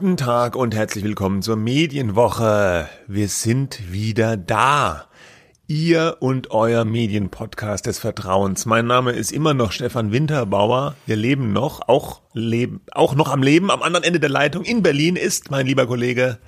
[0.00, 2.88] Guten Tag und herzlich willkommen zur Medienwoche.
[3.06, 5.08] Wir sind wieder da.
[5.66, 8.64] Ihr und euer Medienpodcast des Vertrauens.
[8.64, 10.94] Mein Name ist immer noch Stefan Winterbauer.
[11.04, 13.70] Wir leben noch, auch leben, auch noch am Leben.
[13.70, 16.38] Am anderen Ende der Leitung in Berlin ist mein lieber Kollege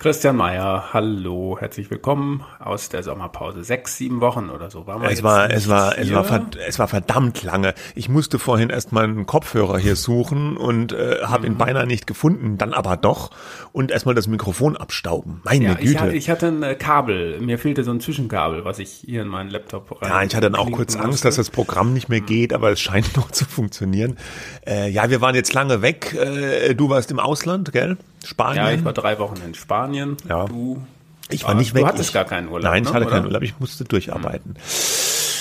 [0.00, 3.64] Christian Mayer, hallo, herzlich willkommen aus der Sommerpause.
[3.64, 6.86] Sechs, sieben Wochen oder so waren wir es war, es war, es war, es war
[6.86, 7.74] verdammt lange.
[7.96, 11.58] Ich musste vorhin erst meinen Kopfhörer hier suchen und äh, habe ihn mhm.
[11.58, 13.32] beinahe nicht gefunden, dann aber doch
[13.72, 15.40] und erstmal das Mikrofon abstauben.
[15.42, 15.90] Meine ja, Güte.
[15.90, 19.22] Ich hatte, ich hatte ein äh, Kabel, mir fehlte so ein Zwischenkabel, was ich hier
[19.22, 20.10] in meinen Laptop rein.
[20.10, 22.26] Ja, ich hatte dann auch kurz Angst, dass das Programm nicht mehr mhm.
[22.26, 24.16] geht, aber es scheint noch zu funktionieren.
[24.64, 26.14] Äh, ja, wir waren jetzt lange weg.
[26.14, 27.96] Äh, du warst im Ausland, gell?
[28.24, 28.64] Spanien.
[28.64, 29.87] Ja, ich war drei Wochen in Spanien.
[29.94, 30.46] Ja.
[30.46, 30.82] Du,
[31.30, 31.82] ich war nicht weg.
[31.82, 32.70] Du hattest ich, gar keinen Urlaub.
[32.70, 33.14] Nein, ich ne, hatte oder?
[33.14, 33.42] keinen Urlaub.
[33.42, 34.56] Ich musste durcharbeiten.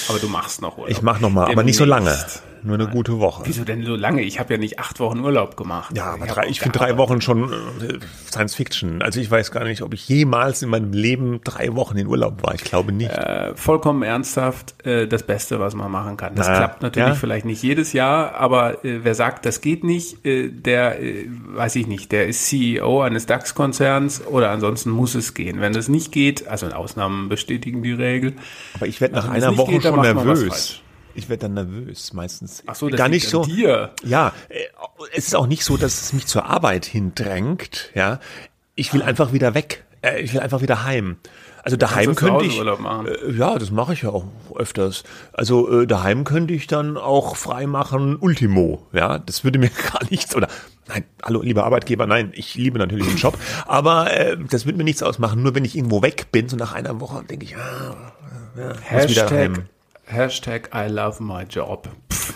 [0.10, 0.90] Aber du machst noch Urlaub.
[0.90, 2.18] Ich mach noch mal, aber nicht so lange.
[2.64, 3.44] Nur eine gute Woche.
[3.46, 4.22] Wieso denn so lange?
[4.22, 5.96] Ich habe ja nicht acht Wochen Urlaub gemacht.
[5.96, 9.02] Ja, aber ich, drei, ich finde drei Wochen schon äh, Science Fiction.
[9.02, 12.44] Also ich weiß gar nicht, ob ich jemals in meinem Leben drei Wochen in Urlaub
[12.44, 12.56] war.
[12.56, 13.12] Ich glaube nicht.
[13.12, 16.36] Äh, vollkommen ernsthaft, äh, das Beste, was man machen kann.
[16.36, 17.16] Das Na, klappt natürlich ja?
[17.16, 21.76] vielleicht nicht jedes Jahr, aber äh, wer sagt, das geht nicht, äh, der, äh, weiß
[21.76, 25.62] ich nicht, der ist CEO eines DAX-Konzerns oder ansonsten muss es gehen.
[25.62, 28.34] Wenn das nicht geht, also Ausnahmen bestätigen die Regel.
[28.76, 30.82] Aber ich werde nach also, einer Woche geht, schon nervös.
[31.18, 32.64] Ich werde dann nervös meistens.
[32.68, 33.44] Ach so, das gar nicht so.
[33.44, 33.92] Dir.
[34.04, 34.60] Ja, äh,
[35.14, 37.90] es ist auch nicht so, dass es mich zur Arbeit hindrängt.
[37.96, 38.20] Ja,
[38.76, 39.84] ich will einfach wieder weg.
[40.02, 41.18] Äh, ich will einfach wieder heim.
[41.64, 42.60] Also daheim könnte ich.
[42.60, 45.04] Äh, ja, das mache ich ja auch öfters.
[45.34, 48.88] Also äh, daheim könnte ich dann auch frei machen Ultimo.
[48.94, 50.48] Ja, das würde mir gar nichts oder
[50.88, 54.86] nein, hallo lieber Arbeitgeber, nein, ich liebe natürlich den Job, aber äh, das würde mir
[54.86, 55.44] nichts ausmachen.
[55.44, 57.58] Nur wenn ich irgendwo weg bin, so nach einer Woche, denke ich, ja,
[58.56, 59.70] ja Hashtag wieder heim.
[60.10, 61.90] Hashtag I love my job.
[62.10, 62.34] Pff.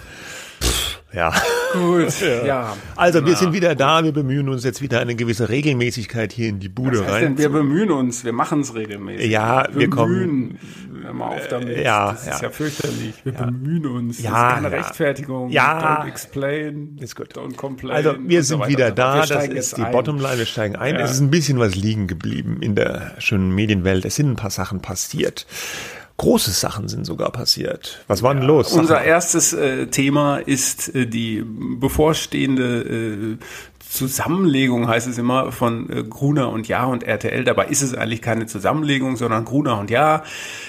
[1.13, 1.33] Ja.
[1.73, 2.45] Gut, ja.
[2.45, 2.77] ja.
[2.95, 6.59] Also wir sind wieder da, wir bemühen uns jetzt wieder eine gewisse Regelmäßigkeit hier in
[6.59, 7.23] die Bude Was heißt rein.
[7.23, 9.29] Denn, wir bemühen uns, wir machen es regelmäßig.
[9.29, 10.59] Ja, wir, wir kommen.
[11.01, 11.77] Hör mal auf damit.
[11.77, 12.33] Ja, das ja.
[12.33, 13.15] ist ja fürchterlich.
[13.23, 13.45] Wir ja.
[13.45, 14.21] bemühen uns.
[14.21, 14.81] Ja, das ist keine ja.
[14.81, 15.49] Rechtfertigung.
[15.49, 16.01] Ja.
[16.01, 16.97] Don't explain.
[16.99, 17.33] Ist gut.
[17.33, 17.95] Don't complain.
[17.95, 19.25] Also wir sind so wieder da.
[19.25, 19.91] Das ist die ein.
[19.91, 20.37] Bottomline.
[20.37, 20.95] Wir steigen ein.
[20.97, 24.05] Es ist ein bisschen was liegen geblieben in der schönen Medienwelt.
[24.05, 25.45] Es sind ein paar Sachen passiert.
[26.21, 28.03] Große Sachen sind sogar passiert.
[28.05, 28.73] Was war denn los?
[28.73, 29.01] Unser mal.
[29.01, 33.37] erstes äh, Thema ist äh, die bevorstehende äh,
[33.89, 37.43] Zusammenlegung, heißt es immer, von äh, Gruner und Ja und RTL.
[37.43, 40.21] Dabei ist es eigentlich keine Zusammenlegung, sondern Gruner und Ja.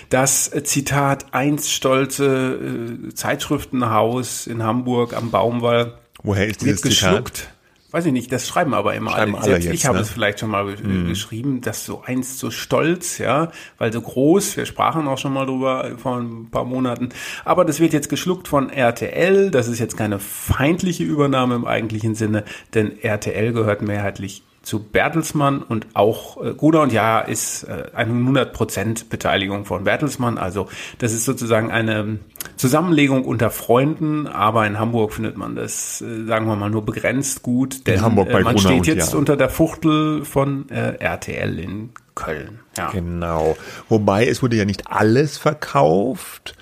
[0.08, 5.98] Das äh, Zitat einst stolze äh, Zeitschriftenhaus in Hamburg am Baumwall.
[6.22, 6.80] Woher ist dieses.
[6.80, 7.50] Zitat?
[7.92, 9.54] Weiß ich nicht, das schreiben aber immer schreiben alle.
[9.54, 10.03] alle jetzt, ich habe ne?
[10.03, 11.08] es vielleicht schon mal mhm.
[11.08, 15.44] geschrieben, dass so einst so stolz, ja, weil so groß, wir sprachen auch schon mal
[15.44, 17.10] drüber vor ein paar Monaten,
[17.44, 22.14] aber das wird jetzt geschluckt von RTL, das ist jetzt keine feindliche Übernahme im eigentlichen
[22.14, 27.90] Sinne, denn RTL gehört mehrheitlich zu Bertelsmann und auch äh, Gruner und Ja ist äh,
[27.94, 30.38] eine 100% Beteiligung von Bertelsmann.
[30.38, 30.68] Also
[30.98, 32.18] das ist sozusagen eine
[32.56, 37.42] Zusammenlegung unter Freunden, aber in Hamburg findet man das, äh, sagen wir mal, nur begrenzt
[37.42, 37.86] gut.
[37.86, 39.18] Denn in Hamburg bei äh, man Gruner steht jetzt ja.
[39.18, 42.60] unter der Fuchtel von äh, RTL in Köln.
[42.76, 42.90] Ja.
[42.90, 43.56] Genau.
[43.88, 46.54] Wobei es wurde ja nicht alles verkauft,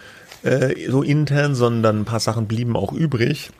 [0.42, 3.50] äh, so intern, sondern ein paar Sachen blieben auch übrig.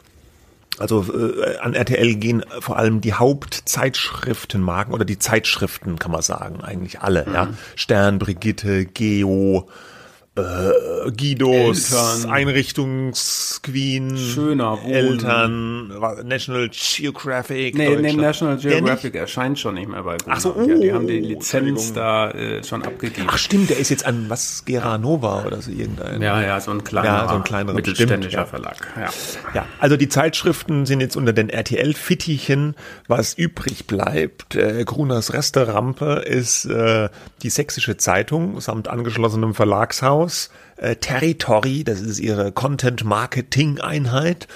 [0.79, 6.63] Also äh, an RTL gehen vor allem die Hauptzeitschriftenmarken oder die Zeitschriften, kann man sagen,
[6.63, 7.27] eigentlich alle.
[7.27, 7.35] Mhm.
[7.35, 7.49] Ja?
[7.77, 9.69] Stern, Brigitte, Geo,
[10.37, 12.31] äh, Guidos, Eltern.
[12.31, 14.93] Einrichtungsqueen, schöner Wohnen.
[14.93, 15.89] Eltern,
[16.25, 17.75] National Geographic.
[17.77, 20.35] Nee, nee National Geographic erscheint schon nicht mehr bei Google.
[20.37, 23.27] Ach so, oh, ja, die haben die Lizenz da äh, schon abgegeben.
[23.29, 26.23] Ach stimmt, der ist jetzt an was Geranova oder so irgendein.
[26.23, 28.77] Ja, ja, so ein kleiner, ja, so ein kleinerer mittelständischer stimmt, Verlag.
[28.97, 29.11] Ja.
[29.55, 32.77] ja, also die Zeitschriften sind jetzt unter den RTL-Fittichen.
[33.09, 37.09] Was übrig bleibt, äh, Gruners Resterampe ist äh,
[37.43, 44.49] die Sächsische Zeitung samt angeschlossenem Verlagshaus Haus, äh, Territory, das ist ihre Content-Marketing-Einheit.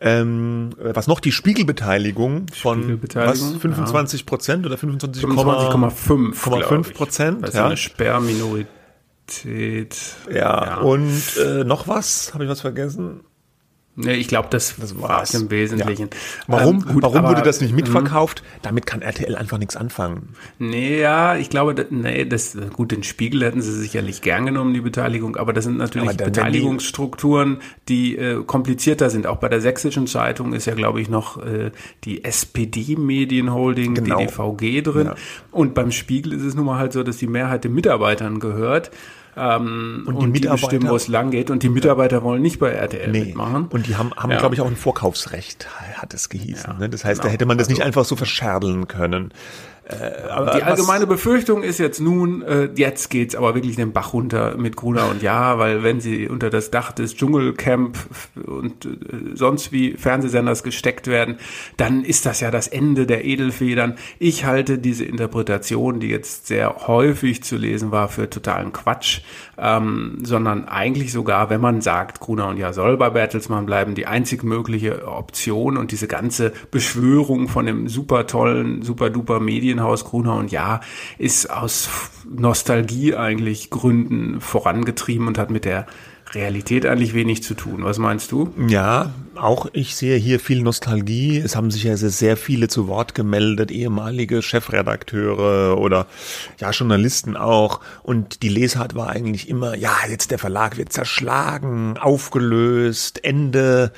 [0.00, 4.70] Ähm, was noch die Spiegelbeteiligung von Spiegelbeteiligung, was, 25 Prozent ja.
[4.70, 7.54] oder 25,5 Prozent.
[7.54, 7.66] Ja.
[7.66, 8.66] eine Sperrminorität.
[10.28, 10.78] Ja, ja.
[10.78, 12.34] und äh, noch was?
[12.34, 13.20] Habe ich was vergessen?
[13.96, 16.08] Nee, ich glaube, das, das war es im Wesentlichen.
[16.12, 16.18] Ja.
[16.48, 18.42] Warum, ähm, gut, warum wurde das nicht mitverkauft?
[18.42, 18.58] Mh.
[18.62, 20.30] Damit kann RTL einfach nichts anfangen.
[20.58, 24.80] Nee, ja, ich glaube, nee, das, gut, den Spiegel hätten sie sicherlich gern genommen, die
[24.80, 27.58] Beteiligung, aber das sind natürlich da, Beteiligungsstrukturen,
[27.88, 29.28] die äh, komplizierter sind.
[29.28, 31.70] Auch bei der Sächsischen Zeitung ist ja, glaube ich, noch äh,
[32.02, 34.18] die SPD Medienholding, genau.
[34.18, 35.06] die DVG drin.
[35.06, 35.14] Ja.
[35.52, 38.90] Und beim Spiegel ist es nun mal halt so, dass die Mehrheit den Mitarbeitern gehört.
[39.36, 41.50] Ähm, und die, und die bestimmen, wo es lang geht.
[41.50, 43.24] Und die Mitarbeiter wollen nicht bei RTL nee.
[43.26, 43.66] mitmachen.
[43.68, 44.38] Und die haben, haben ja.
[44.38, 46.74] glaube ich, auch ein Vorkaufsrecht, hat es gehießen.
[46.74, 46.78] Ja.
[46.78, 46.88] Ne?
[46.88, 47.28] Das heißt, genau.
[47.28, 49.32] da hätte man das nicht also einfach so verscherdeln können.
[49.86, 54.14] Äh, aber die allgemeine Befürchtung ist jetzt nun, äh, jetzt geht's aber wirklich den Bach
[54.14, 57.98] runter mit Gruner und Ja, weil wenn sie unter das Dach des Dschungelcamp
[58.46, 58.88] und äh,
[59.34, 61.36] sonst wie Fernsehsenders gesteckt werden,
[61.76, 63.96] dann ist das ja das Ende der Edelfedern.
[64.18, 69.20] Ich halte diese Interpretation, die jetzt sehr häufig zu lesen war, für totalen Quatsch,
[69.58, 74.06] ähm, sondern eigentlich sogar, wenn man sagt, Gruner und Ja soll bei Bertelsmann bleiben, die
[74.06, 80.04] einzig mögliche Option und diese ganze Beschwörung von dem super tollen, super duper Medien Medienhaus
[80.04, 80.80] Gruner und Ja
[81.18, 81.88] ist aus
[82.28, 85.86] Nostalgie eigentlich Gründen vorangetrieben und hat mit der
[86.34, 87.84] Realität eigentlich wenig zu tun.
[87.84, 88.52] Was meinst du?
[88.68, 91.38] Ja, auch ich sehe hier viel Nostalgie.
[91.38, 96.06] Es haben sich ja sehr viele zu Wort gemeldet, ehemalige Chefredakteure oder
[96.58, 97.80] ja, Journalisten auch.
[98.02, 103.92] Und die Lesart war eigentlich immer, ja, jetzt der Verlag wird zerschlagen, aufgelöst, Ende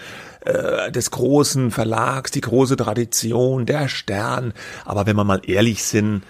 [0.45, 4.53] äh, des großen Verlags, die große Tradition, der Stern.
[4.85, 6.23] Aber wenn wir mal ehrlich sind,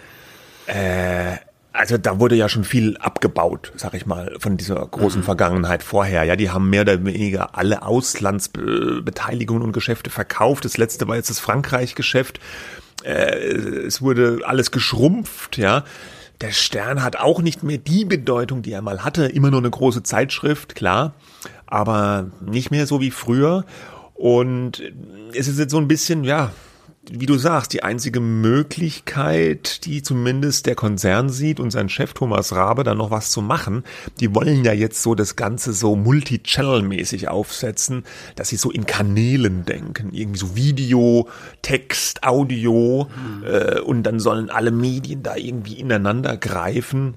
[0.66, 1.36] äh,
[1.76, 5.24] also da wurde ja schon viel abgebaut, sag ich mal, von dieser großen mhm.
[5.24, 6.24] Vergangenheit vorher.
[6.24, 10.64] Ja, die haben mehr oder weniger alle Auslandsbeteiligungen und Geschäfte verkauft.
[10.64, 12.40] Das letzte war jetzt das Frankreich-Geschäft.
[13.04, 13.36] Äh,
[13.86, 15.84] es wurde alles geschrumpft, ja.
[16.40, 19.26] Der Stern hat auch nicht mehr die Bedeutung, die er mal hatte.
[19.26, 21.14] Immer nur eine große Zeitschrift, klar,
[21.66, 23.64] aber nicht mehr so wie früher.
[24.14, 24.82] Und
[25.34, 26.52] es ist jetzt so ein bisschen, ja,
[27.10, 32.52] wie du sagst, die einzige Möglichkeit, die zumindest der Konzern sieht und sein Chef Thomas
[32.52, 33.84] Rabe da noch was zu machen.
[34.20, 38.04] Die wollen ja jetzt so das Ganze so multi-channel-mäßig aufsetzen,
[38.34, 40.10] dass sie so in Kanälen denken.
[40.12, 41.28] Irgendwie so Video,
[41.62, 43.44] Text, Audio mhm.
[43.44, 47.14] äh, und dann sollen alle Medien da irgendwie ineinander greifen.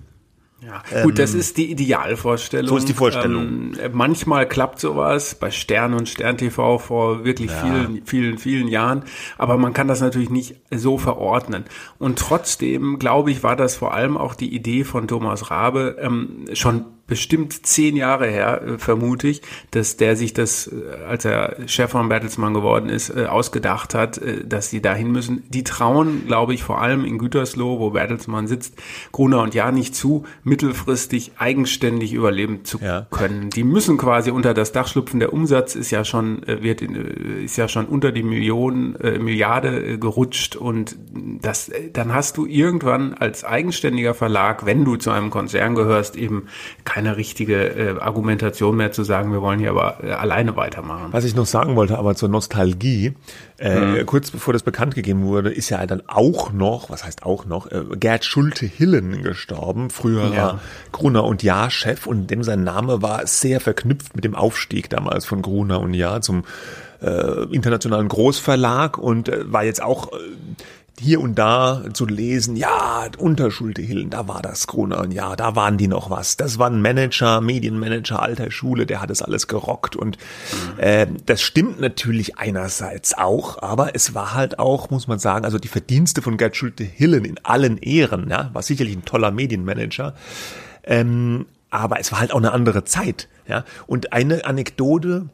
[0.61, 2.67] Ja, gut, ähm, das ist die Idealvorstellung.
[2.67, 3.73] So ist die Vorstellung.
[3.79, 7.63] Ähm, manchmal klappt sowas bei Stern und Stern TV vor wirklich ja.
[7.63, 9.03] vielen, vielen, vielen Jahren,
[9.37, 11.63] aber man kann das natürlich nicht so verordnen.
[11.97, 16.45] Und trotzdem, glaube ich, war das vor allem auch die Idee von Thomas Rabe ähm,
[16.53, 19.41] schon bestimmt zehn Jahre her, äh, vermute ich,
[19.71, 24.21] dass der sich das, äh, als er Chef von Bertelsmann geworden ist, äh, ausgedacht hat,
[24.45, 25.43] dass sie dahin müssen.
[25.49, 28.75] Die trauen, glaube ich, vor allem in Gütersloh, wo Bertelsmann sitzt,
[29.11, 33.07] Gruner und Ja nicht zu, mittelfristig eigenständig überleben zu ja.
[33.09, 33.49] können.
[33.49, 35.19] Die müssen quasi unter das Dach schlüpfen.
[35.19, 40.95] Der Umsatz ist ja schon, wird, ist ja schon unter die Millionen, Milliarde gerutscht und
[41.41, 46.47] das, dann hast du irgendwann als eigenständiger Verlag, wenn du zu einem Konzern gehörst, eben
[46.83, 51.07] kein keine richtige äh, Argumentation mehr zu sagen, wir wollen hier aber äh, alleine weitermachen.
[51.11, 53.13] Was ich noch sagen wollte, aber zur Nostalgie,
[53.57, 54.05] äh, mhm.
[54.05, 57.71] kurz bevor das bekannt gegeben wurde, ist ja dann auch noch, was heißt auch noch,
[57.71, 60.59] äh, Gerd Schulte-Hillen gestorben, früherer ja.
[60.91, 65.41] Gruner und Jahr-Chef und dem sein Name war sehr verknüpft mit dem Aufstieg damals von
[65.41, 66.43] Gruner und Jahr zum
[67.01, 70.15] äh, internationalen Großverlag und äh, war jetzt auch äh,
[70.99, 75.87] hier und da zu lesen, ja, Unterschulte-Hillen, da war das und ja, da waren die
[75.87, 76.37] noch was.
[76.37, 80.79] Das war ein Manager, Medienmanager alter Schule, der hat das alles gerockt und mhm.
[80.79, 85.57] äh, das stimmt natürlich einerseits auch, aber es war halt auch, muss man sagen, also
[85.57, 90.13] die Verdienste von Gerd Schulte-Hillen in allen Ehren, ja, war sicherlich ein toller Medienmanager,
[90.83, 93.63] ähm, aber es war halt auch eine andere Zeit, ja.
[93.87, 95.29] Und eine Anekdote,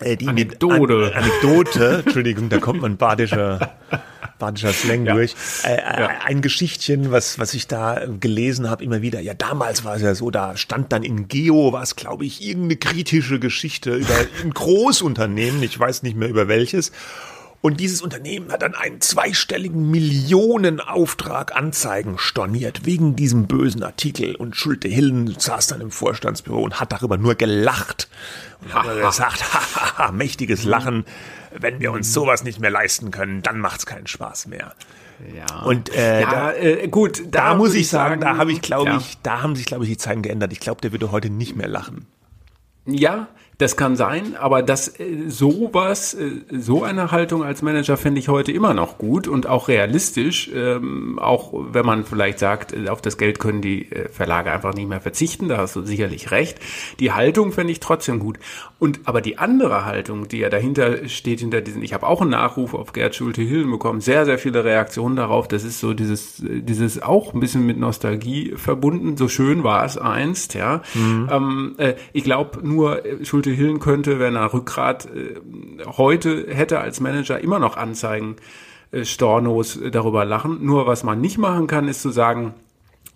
[0.00, 1.12] äh, die Anekdote.
[1.14, 3.72] An, Anekdote, Entschuldigung, da kommt man badischer
[4.38, 5.14] badischer Slang ja.
[5.14, 5.34] durch.
[5.64, 6.10] Äh, äh, ja.
[6.24, 9.20] Ein Geschichtchen, was, was ich da gelesen habe, immer wieder.
[9.20, 12.42] Ja, damals war es ja so, da stand dann in Geo, war es, glaube ich,
[12.42, 16.92] irgendeine kritische Geschichte über ein Großunternehmen, ich weiß nicht mehr über welches.
[17.62, 24.36] Und dieses Unternehmen hat dann einen zweistelligen Millionenauftrag Anzeigen storniert wegen diesem bösen Artikel.
[24.36, 28.08] Und Schulte Hillen saß dann im Vorstandsbüro und hat darüber nur gelacht.
[28.62, 31.06] Und hat gesagt, haha, mächtiges Lachen
[31.60, 34.74] wenn wir uns sowas nicht mehr leisten können, dann macht's keinen Spaß mehr.
[35.34, 35.62] Ja.
[35.62, 38.60] Und äh, ja, da, äh, gut, da, da muss ich sagen, sagen da habe ich,
[38.60, 38.96] glaube ja.
[38.98, 40.52] ich, da haben sich, glaube ich, die Zeiten geändert.
[40.52, 42.06] Ich glaube, der würde heute nicht mehr lachen.
[42.84, 48.20] Ja, das kann sein, aber das äh, sowas, äh, so eine Haltung als Manager finde
[48.20, 50.50] ich heute immer noch gut und auch realistisch.
[50.54, 54.88] Ähm, auch wenn man vielleicht sagt, äh, auf das Geld können die Verlage einfach nicht
[54.88, 56.58] mehr verzichten, da hast du sicherlich recht.
[57.00, 58.38] Die Haltung finde ich trotzdem gut.
[58.78, 62.30] Und aber die andere Haltung, die ja dahinter steht, hinter diesen, ich habe auch einen
[62.30, 65.48] Nachruf auf Gerd Schulte-Hillen bekommen, sehr, sehr viele Reaktionen darauf.
[65.48, 69.16] Das ist so dieses, dieses auch ein bisschen mit Nostalgie verbunden.
[69.16, 70.82] So schön war es einst, ja.
[70.94, 71.28] Mhm.
[71.32, 75.36] Ähm, äh, ich glaube nur, Schulte Schulte Hillen könnte, wenn er Rückgrat äh,
[75.96, 78.34] heute hätte als Manager immer noch Anzeigen
[78.90, 80.64] äh, Stornos darüber lachen.
[80.64, 82.54] Nur was man nicht machen kann, ist zu sagen,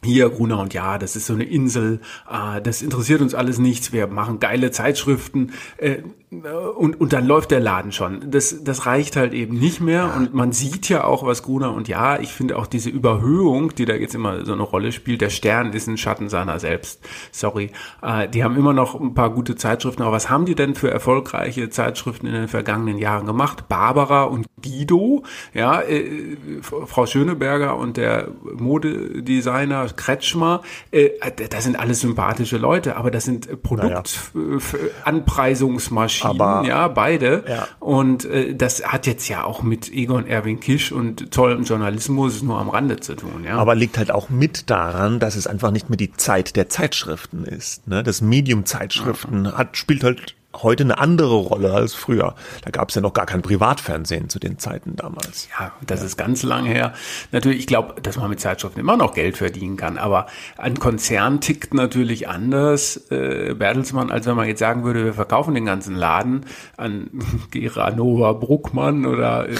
[0.05, 3.93] hier Gruner und ja, das ist so eine Insel, äh, das interessiert uns alles nichts,
[3.93, 5.99] wir machen geile Zeitschriften äh,
[6.31, 8.31] und, und dann läuft der Laden schon.
[8.31, 10.15] Das, das reicht halt eben nicht mehr.
[10.17, 13.85] Und man sieht ja auch, was Gruner und ja, ich finde auch diese Überhöhung, die
[13.85, 17.01] da jetzt immer so eine Rolle spielt, der Stern ist ein Schatten seiner selbst,
[17.33, 20.77] sorry, äh, die haben immer noch ein paar gute Zeitschriften, aber was haben die denn
[20.77, 23.69] für erfolgreiche Zeitschriften in den vergangenen Jahren gemacht?
[23.69, 31.11] Barbara und Guido, ja, äh, Frau Schöneberger und der Modedesigner Kretschmer, äh,
[31.51, 36.69] das sind alles sympathische Leute, aber das sind Produktanpreisungsmaschinen, naja.
[36.69, 37.45] ja, beide.
[37.49, 37.69] Ja.
[37.79, 42.59] Und äh, das hat jetzt ja auch mit Egon Erwin Kisch und tollem Journalismus nur
[42.59, 43.45] am Rande zu tun.
[43.45, 43.57] Ja.
[43.57, 47.45] Aber liegt halt auch mit daran, dass es einfach nicht mehr die Zeit der Zeitschriften
[47.45, 47.89] ist.
[47.89, 48.03] Ne?
[48.03, 52.35] Das Medium Zeitschriften hat, spielt halt heute eine andere Rolle als früher.
[52.63, 55.49] Da gab es ja noch gar kein Privatfernsehen zu den Zeiten damals.
[55.59, 56.07] Ja, das ja.
[56.07, 56.93] ist ganz lang her.
[57.31, 60.27] Natürlich, ich glaube, dass man mit Zeitschriften immer noch Geld verdienen kann, aber
[60.59, 65.55] ein Konzern tickt natürlich anders, äh, Bertelsmann, als wenn man jetzt sagen würde, wir verkaufen
[65.55, 66.45] den ganzen Laden
[66.77, 67.11] an
[67.51, 69.55] Geranova Bruckmann oder äh,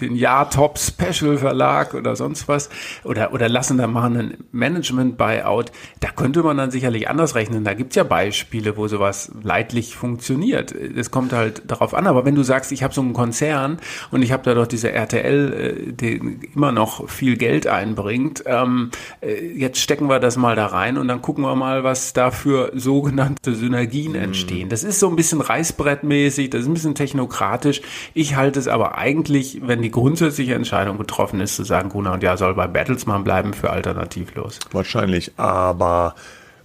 [0.00, 2.70] den Jahrtop Special Verlag oder sonst was
[3.04, 5.70] oder, oder lassen da machen einen Management-Buyout.
[6.00, 7.64] Da könnte man dann sicherlich anders rechnen.
[7.64, 10.72] Da gibt's ja Beispiele, wo sowas leidlich funktioniert funktioniert.
[10.72, 12.06] Es kommt halt darauf an.
[12.06, 13.78] Aber wenn du sagst, ich habe so einen Konzern
[14.10, 18.90] und ich habe da doch diese RTL, äh, die immer noch viel Geld einbringt, ähm,
[19.20, 22.30] äh, jetzt stecken wir das mal da rein und dann gucken wir mal, was da
[22.30, 24.22] für sogenannte Synergien mhm.
[24.22, 24.68] entstehen.
[24.70, 27.82] Das ist so ein bisschen reißbrettmäßig, das ist ein bisschen technokratisch.
[28.14, 32.22] Ich halte es aber eigentlich, wenn die grundsätzliche Entscheidung getroffen ist, zu sagen, Gunnar und
[32.22, 34.58] ja soll bei Bertelsmann bleiben für alternativlos.
[34.72, 36.14] Wahrscheinlich, aber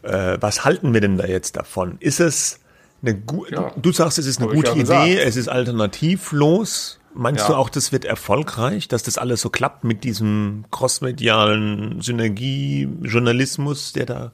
[0.04, 1.98] äh, was halten wir denn da jetzt davon?
[2.00, 2.60] Ist es
[3.02, 3.72] eine gu ja.
[3.76, 7.00] du, sagst, es ist eine gute Idee, es ist alternativlos.
[7.14, 7.48] Meinst ja.
[7.48, 14.06] du auch, das wird erfolgreich, dass das alles so klappt mit diesem crossmedialen Synergie-Journalismus, der
[14.06, 14.32] da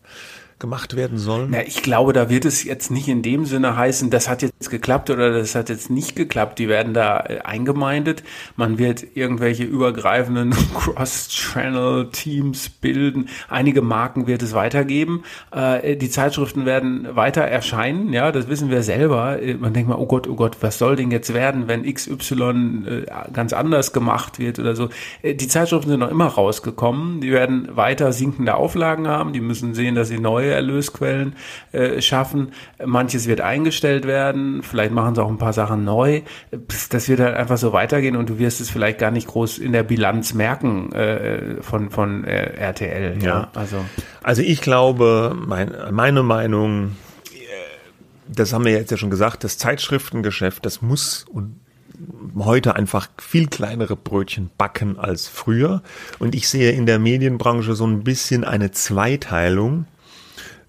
[0.60, 1.50] gemacht werden sollen?
[1.52, 4.70] Na, ich glaube, da wird es jetzt nicht in dem Sinne heißen, das hat jetzt
[4.70, 6.60] geklappt oder das hat jetzt nicht geklappt.
[6.60, 8.24] Die werden da äh, eingemeindet.
[8.56, 13.28] Man wird irgendwelche übergreifenden Cross-Channel-Teams bilden.
[13.50, 15.24] Einige Marken wird es weitergeben.
[15.52, 18.14] Äh, die Zeitschriften werden weiter erscheinen.
[18.14, 19.42] Ja, das wissen wir selber.
[19.42, 23.06] Äh, man denkt mal, oh Gott, oh Gott, was soll denn jetzt werden, wenn XY
[23.34, 24.90] ganz anders gemacht wird oder so.
[25.24, 27.20] Die Zeitschriften sind noch immer rausgekommen.
[27.22, 29.34] Die werden weiter sinkende Auflagen haben.
[29.34, 31.36] Die müssen sehen, dass sie neue Erlösquellen
[31.72, 32.52] äh, schaffen.
[32.84, 36.22] Manches wird eingestellt werden, vielleicht machen sie auch ein paar Sachen neu.
[36.90, 39.72] Das wird halt einfach so weitergehen und du wirst es vielleicht gar nicht groß in
[39.72, 43.18] der Bilanz merken äh, von, von äh, RTL.
[43.22, 43.26] Ja.
[43.26, 43.78] ja, also.
[44.24, 46.96] Also ich glaube, mein, meine Meinung,
[48.28, 51.60] das haben wir jetzt ja schon gesagt, das Zeitschriftengeschäft, das muss und
[52.38, 55.82] heute einfach viel kleinere Brötchen backen als früher.
[56.20, 59.86] Und ich sehe in der Medienbranche so ein bisschen eine Zweiteilung.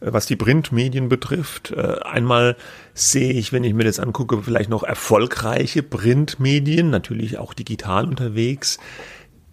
[0.01, 1.73] Äh, was die Printmedien betrifft.
[1.73, 2.57] Äh, einmal
[2.95, 8.79] sehe ich, wenn ich mir das angucke, vielleicht noch erfolgreiche Printmedien, natürlich auch digital unterwegs.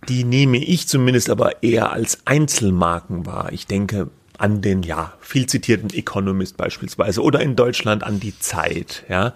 [0.10, 3.50] Die nehme ich zumindest aber eher als Einzelmarken wahr.
[3.54, 9.04] Ich denke an den, ja, viel zitierten Economist beispielsweise oder in Deutschland an die Zeit,
[9.08, 9.34] ja.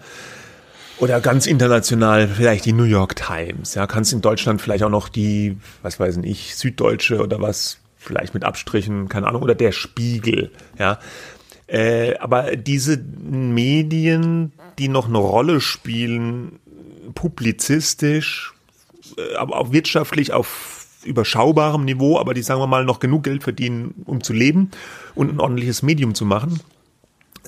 [0.98, 3.86] Oder ganz international vielleicht die New York Times, ja.
[3.86, 8.44] Kannst in Deutschland vielleicht auch noch die, was weiß ich, Süddeutsche oder was vielleicht mit
[8.44, 10.98] Abstrichen, keine Ahnung, oder der Spiegel, ja.
[11.68, 16.58] Äh, aber diese Medien, die noch eine Rolle spielen,
[17.14, 18.54] publizistisch,
[19.18, 23.44] äh, aber auch wirtschaftlich auf überschaubarem Niveau, aber die sagen wir mal noch genug Geld
[23.44, 24.70] verdienen, um zu leben
[25.14, 26.60] und ein ordentliches Medium zu machen,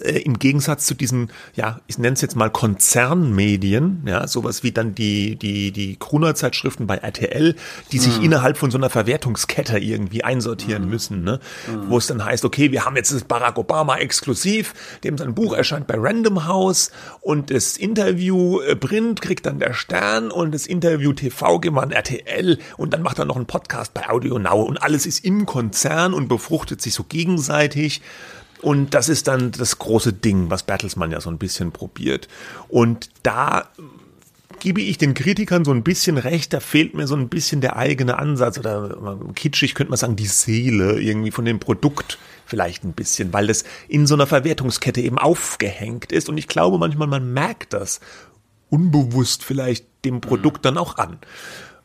[0.00, 4.72] äh, im Gegensatz zu diesen, ja, ich nenne es jetzt mal Konzernmedien, ja, sowas wie
[4.72, 7.54] dann die, die, die Gruner-Zeitschriften bei RTL,
[7.92, 8.24] die sich mhm.
[8.24, 10.90] innerhalb von so einer Verwertungskette irgendwie einsortieren mhm.
[10.90, 11.40] müssen, ne?
[11.66, 11.90] Mhm.
[11.90, 15.54] Wo es dann heißt, okay, wir haben jetzt das Barack Obama exklusiv, dem sein Buch
[15.54, 20.66] erscheint bei Random House und das Interview äh, Print kriegt dann der Stern und das
[20.66, 24.82] Interview TV man RTL und dann macht er noch einen Podcast bei Audio Now und
[24.82, 28.02] alles ist im Konzern und befruchtet sich so gegenseitig.
[28.62, 32.28] Und das ist dann das große Ding, was Bertelsmann ja so ein bisschen probiert.
[32.68, 33.68] Und da
[34.60, 37.76] gebe ich den Kritikern so ein bisschen recht, da fehlt mir so ein bisschen der
[37.76, 42.92] eigene Ansatz oder kitschig könnte man sagen, die Seele irgendwie von dem Produkt vielleicht ein
[42.92, 47.32] bisschen, weil das in so einer Verwertungskette eben aufgehängt ist und ich glaube manchmal, man
[47.32, 48.00] merkt das
[48.68, 51.18] unbewusst vielleicht dem Produkt dann auch an.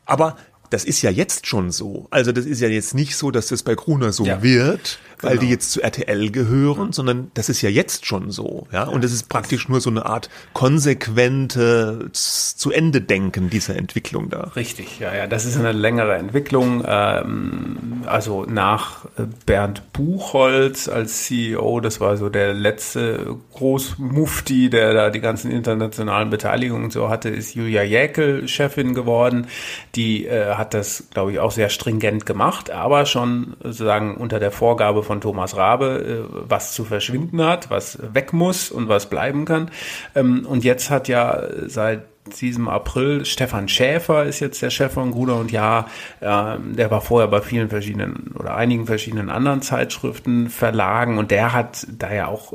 [0.04, 0.36] Aber
[0.70, 2.08] das ist ja jetzt schon so.
[2.10, 4.42] Also das ist ja jetzt nicht so, dass das bei Gruner so ja.
[4.42, 5.42] wird, weil genau.
[5.42, 8.84] die jetzt zu RTL gehören, sondern das ist ja jetzt schon so, ja.
[8.84, 14.52] Und es ist praktisch nur so eine Art konsequente zu Ende denken dieser Entwicklung da.
[14.56, 15.26] Richtig, ja, ja.
[15.26, 16.84] Das ist eine längere Entwicklung.
[16.86, 24.92] Ähm, also nach äh, Bernd Buchholz als CEO, das war so der letzte Großmufti, der
[24.92, 29.46] da die ganzen internationalen Beteiligungen so hatte, ist Julia Jäkel Chefin geworden.
[29.94, 34.50] Die äh, hat das, glaube ich, auch sehr stringent gemacht, aber schon sozusagen unter der
[34.50, 39.44] Vorgabe von Thomas Rabe, äh, was zu verschwinden hat, was weg muss und was bleiben
[39.44, 39.70] kann.
[40.14, 42.02] Ähm, und jetzt hat ja seit
[42.40, 43.24] diesem April.
[43.24, 45.86] Stefan Schäfer ist jetzt der Chef von Gruner und Ja.
[46.20, 51.52] Äh, der war vorher bei vielen verschiedenen oder einigen verschiedenen anderen Zeitschriften, Verlagen und der
[51.52, 52.52] hat da ja auch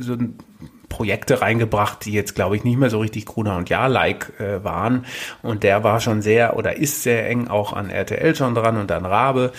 [0.00, 0.16] so
[0.94, 5.06] Projekte reingebracht, die jetzt, glaube ich, nicht mehr so richtig Gruner und Ja-like äh, waren.
[5.42, 8.92] Und der war schon sehr oder ist sehr eng auch an RTL schon dran und
[8.92, 9.50] an Rabe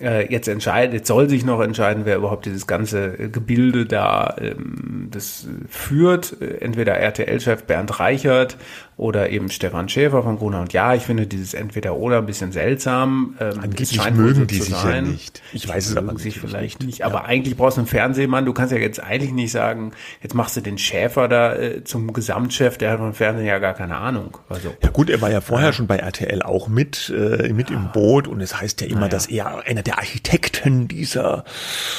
[0.00, 5.08] äh, jetzt entscheidet, jetzt soll sich noch entscheiden, wer überhaupt dieses ganze Gebilde da ähm,
[5.10, 6.36] das führt.
[6.40, 8.56] Entweder RTL-Chef Bernd Reichert
[8.98, 12.50] oder eben Stefan Schäfer von Gruner und ja, ich finde dieses entweder oder ein bisschen
[12.50, 13.36] seltsam.
[13.40, 15.06] Ähm, Angeblich mögen so die sich sein.
[15.06, 15.40] ja nicht.
[15.52, 17.04] Ich weiß es aber sich vielleicht nicht.
[17.04, 17.24] Aber ja.
[17.24, 18.44] eigentlich brauchst du einen Fernsehmann.
[18.44, 22.12] Du kannst ja jetzt eigentlich nicht sagen, jetzt machst du den Schäfer da äh, zum
[22.12, 22.76] Gesamtchef.
[22.76, 24.36] Der hat vom Fernsehen ja gar keine Ahnung.
[24.48, 25.72] Also, ja gut, er war ja vorher ja.
[25.72, 29.10] schon bei RTL auch mit äh, mit im Boot und es heißt ja immer, naja.
[29.10, 31.44] dass er einer der Architekten dieser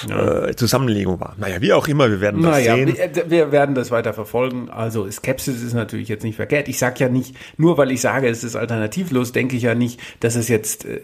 [0.09, 1.35] äh, Zusammenlegung war.
[1.37, 2.97] Naja, wie auch immer, wir werden das naja, sehen.
[2.97, 4.69] Wir, wir werden das weiter verfolgen.
[4.69, 6.67] Also Skepsis ist natürlich jetzt nicht verkehrt.
[6.67, 9.99] Ich sag ja nicht, nur weil ich sage, es ist alternativlos, denke ich ja nicht,
[10.19, 10.99] dass es jetzt äh,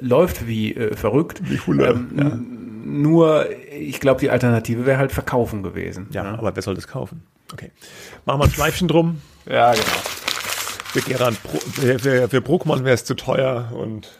[0.00, 1.40] läuft wie äh, verrückt.
[1.44, 2.38] Wie Hulle, ähm, ja.
[2.84, 6.08] Nur, ich glaube, die Alternative wäre halt verkaufen gewesen.
[6.10, 7.22] Ja, ja, aber wer soll das kaufen?
[7.52, 7.70] Okay.
[8.26, 9.20] Machen wir ein Schleifchen drum.
[9.48, 9.84] Ja, genau.
[10.92, 11.36] Für, Gerard,
[11.74, 14.10] für, für, für Bruckmann wäre es zu teuer und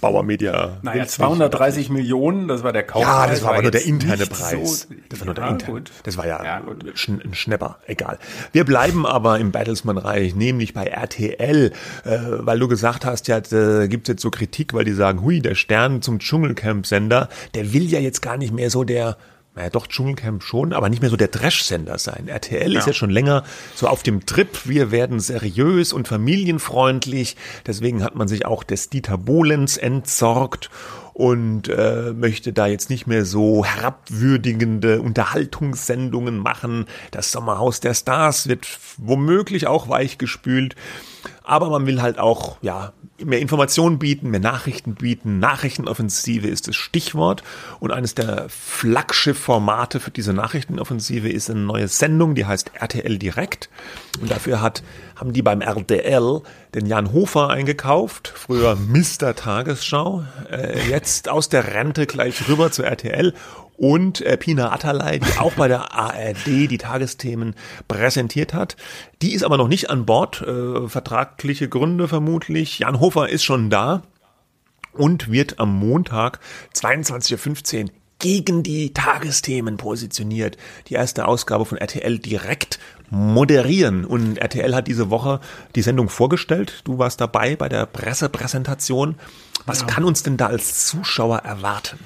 [0.00, 0.78] Bauer Media.
[0.82, 3.02] Naja, 230 Millionen, das war der Kauf.
[3.02, 4.82] Ja, das war, aber nur der interne Preis.
[4.82, 5.72] So, das war nur der ja, interne.
[5.72, 5.90] Gut.
[6.04, 8.18] Das war ja, ja ein Schnepper, egal.
[8.52, 11.72] Wir bleiben aber im Battlesman-Reich, nämlich bei RTL,
[12.04, 15.40] äh, weil du gesagt hast, ja, äh, gibt jetzt so Kritik, weil die sagen, hui,
[15.40, 19.16] der Stern zum Dschungelcamp-Sender, der will ja jetzt gar nicht mehr so der
[19.58, 22.28] naja, doch Dschungelcamp schon, aber nicht mehr so der Trash-Sender sein.
[22.28, 22.78] RTL ja.
[22.78, 23.42] ist ja schon länger
[23.74, 24.66] so auf dem Trip.
[24.66, 27.36] Wir werden seriös und familienfreundlich.
[27.66, 30.70] Deswegen hat man sich auch des Dieter Bohlens entsorgt
[31.12, 36.86] und äh, möchte da jetzt nicht mehr so herabwürdigende Unterhaltungssendungen machen.
[37.10, 40.76] Das Sommerhaus der Stars wird womöglich auch weichgespült.
[41.42, 42.92] Aber man will halt auch, ja,
[43.24, 45.38] mehr Informationen bieten, mehr Nachrichten bieten.
[45.38, 47.42] Nachrichtenoffensive ist das Stichwort.
[47.80, 53.68] Und eines der Flaggschiff-Formate für diese Nachrichtenoffensive ist eine neue Sendung, die heißt RTL Direkt.
[54.20, 54.82] Und dafür hat,
[55.16, 56.42] haben die beim RTL
[56.74, 59.34] den Jan Hofer eingekauft, früher Mr.
[59.34, 63.34] Tagesschau, äh, jetzt aus der Rente gleich rüber zu RTL
[63.78, 67.54] und äh, Pina Atalay, die auch bei der ARD die Tagesthemen
[67.86, 68.76] präsentiert hat.
[69.22, 72.80] Die ist aber noch nicht an Bord, äh, vertragliche Gründe vermutlich.
[72.80, 74.02] Jan Hofer ist schon da
[74.92, 76.40] und wird am Montag
[76.74, 80.56] 22.15 Uhr gegen die Tagesthemen positioniert.
[80.88, 84.04] Die erste Ausgabe von RTL direkt moderieren.
[84.04, 85.40] Und RTL hat diese Woche
[85.76, 86.80] die Sendung vorgestellt.
[86.82, 89.14] Du warst dabei bei der Pressepräsentation.
[89.66, 89.86] Was ja.
[89.86, 92.00] kann uns denn da als Zuschauer erwarten?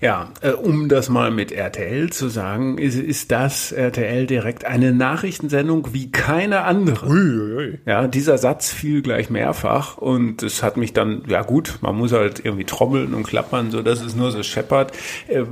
[0.00, 4.92] Ja, äh, um das mal mit RTL zu sagen, ist, ist das RTL direkt eine
[4.92, 7.06] Nachrichtensendung wie keine andere.
[7.08, 7.78] Ui, ui.
[7.86, 12.12] Ja, dieser Satz fiel gleich mehrfach und es hat mich dann, ja gut, man muss
[12.12, 14.92] halt irgendwie trommeln und klappern, so dass es nur so scheppert.
[15.28, 15.44] Äh,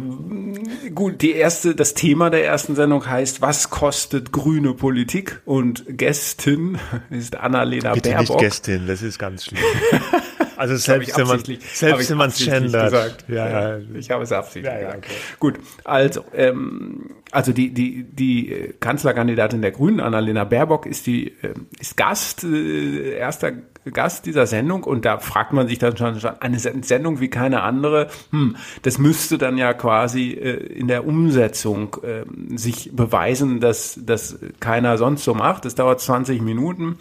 [0.94, 5.40] gut, die erste, das Thema der ersten Sendung heißt, was kostet grüne Politik?
[5.46, 6.78] Und Gästin
[7.10, 8.36] ist Annalena Bitte Baerbock.
[8.36, 9.62] Nicht Gästin, das ist ganz schlimm.
[10.56, 11.40] Also selbst wenn man
[11.72, 13.24] selbst wenn man es gendert.
[13.28, 14.72] Ja, ja, ich habe es absichtlich.
[14.72, 15.12] Ja, ja, okay.
[15.38, 21.54] Gut, also ähm, also die die die Kanzlerkandidatin der Grünen Annalena Baerbock ist die äh,
[21.80, 23.52] ist Gast äh, erster
[23.92, 27.62] Gast dieser Sendung und da fragt man sich dann schon, schon eine Sendung wie keine
[27.62, 28.08] andere.
[28.30, 32.24] Hm, das müsste dann ja quasi äh, in der Umsetzung äh,
[32.56, 35.66] sich beweisen, dass das keiner sonst so macht.
[35.66, 36.98] Das dauert 20 Minuten.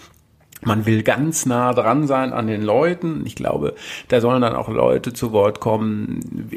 [0.66, 3.24] Man will ganz nah dran sein an den Leuten.
[3.26, 3.76] Ich glaube,
[4.08, 6.50] da sollen dann auch Leute zu Wort kommen.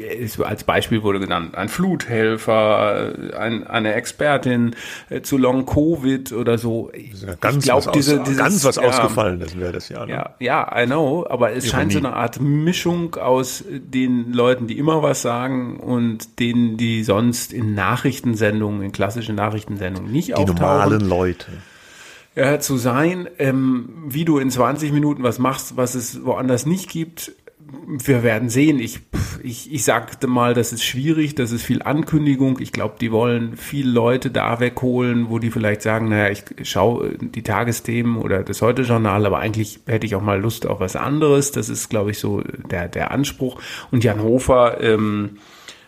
[0.43, 4.75] Als Beispiel wurde genannt ein Fluthelfer, ein, eine Expertin
[5.09, 6.91] äh, zu Long Covid oder so.
[7.39, 10.05] Ganz ich glaube, diese, dieses, ganz was ja, ausgefallen ist wäre das ja.
[10.05, 10.13] Ne?
[10.13, 11.25] Ja, ja, I know.
[11.29, 11.69] Aber es Ironie.
[11.69, 17.03] scheint so eine Art Mischung aus den Leuten, die immer was sagen und denen, die
[17.03, 20.55] sonst in Nachrichtensendungen, in klassischen Nachrichtensendungen nicht die auftauchen.
[20.55, 21.51] Die normalen Leute
[22.37, 26.89] äh, zu sein, ähm, wie du in 20 Minuten was machst, was es woanders nicht
[26.89, 27.31] gibt,
[27.87, 28.79] wir werden sehen.
[28.79, 28.99] Ich,
[29.43, 32.59] ich, ich sagte mal, das ist schwierig, das ist viel Ankündigung.
[32.59, 37.17] Ich glaube, die wollen viele Leute da wegholen, wo die vielleicht sagen, naja, ich schaue
[37.17, 41.51] die Tagesthemen oder das Heute-Journal, aber eigentlich hätte ich auch mal Lust auf was anderes.
[41.51, 43.61] Das ist, glaube ich, so der, der Anspruch.
[43.91, 45.37] Und Jan Hofer, ähm,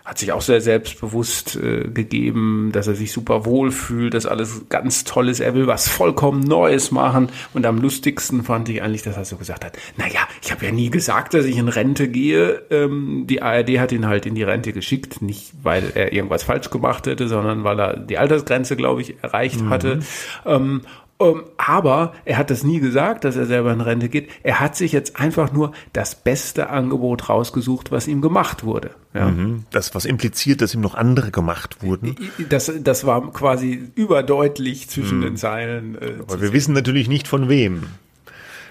[0.09, 4.63] hat sich auch sehr selbstbewusst äh, gegeben, dass er sich super wohl fühlt, dass alles
[4.67, 5.39] ganz toll ist.
[5.39, 7.29] Er will was vollkommen Neues machen.
[7.53, 10.71] Und am lustigsten fand ich eigentlich, dass er so gesagt hat, naja, ich habe ja
[10.71, 12.63] nie gesagt, dass ich in Rente gehe.
[12.71, 16.71] Ähm, die ARD hat ihn halt in die Rente geschickt, nicht weil er irgendwas falsch
[16.71, 19.69] gemacht hätte, sondern weil er die Altersgrenze, glaube ich, erreicht mhm.
[19.69, 19.99] hatte.
[20.43, 20.81] Ähm,
[21.21, 24.29] um, ähm, aber er hat das nie gesagt, dass er selber in Rente geht.
[24.41, 28.91] Er hat sich jetzt einfach nur das beste Angebot rausgesucht, was ihm gemacht wurde.
[29.13, 29.27] Ja.
[29.27, 29.65] Mhm.
[29.69, 32.15] Das, was impliziert, dass ihm noch andere gemacht wurden.
[32.49, 35.23] Das, das war quasi überdeutlich zwischen mhm.
[35.23, 35.95] den Zeilen.
[35.95, 37.83] Äh, aber wir wissen natürlich nicht von wem.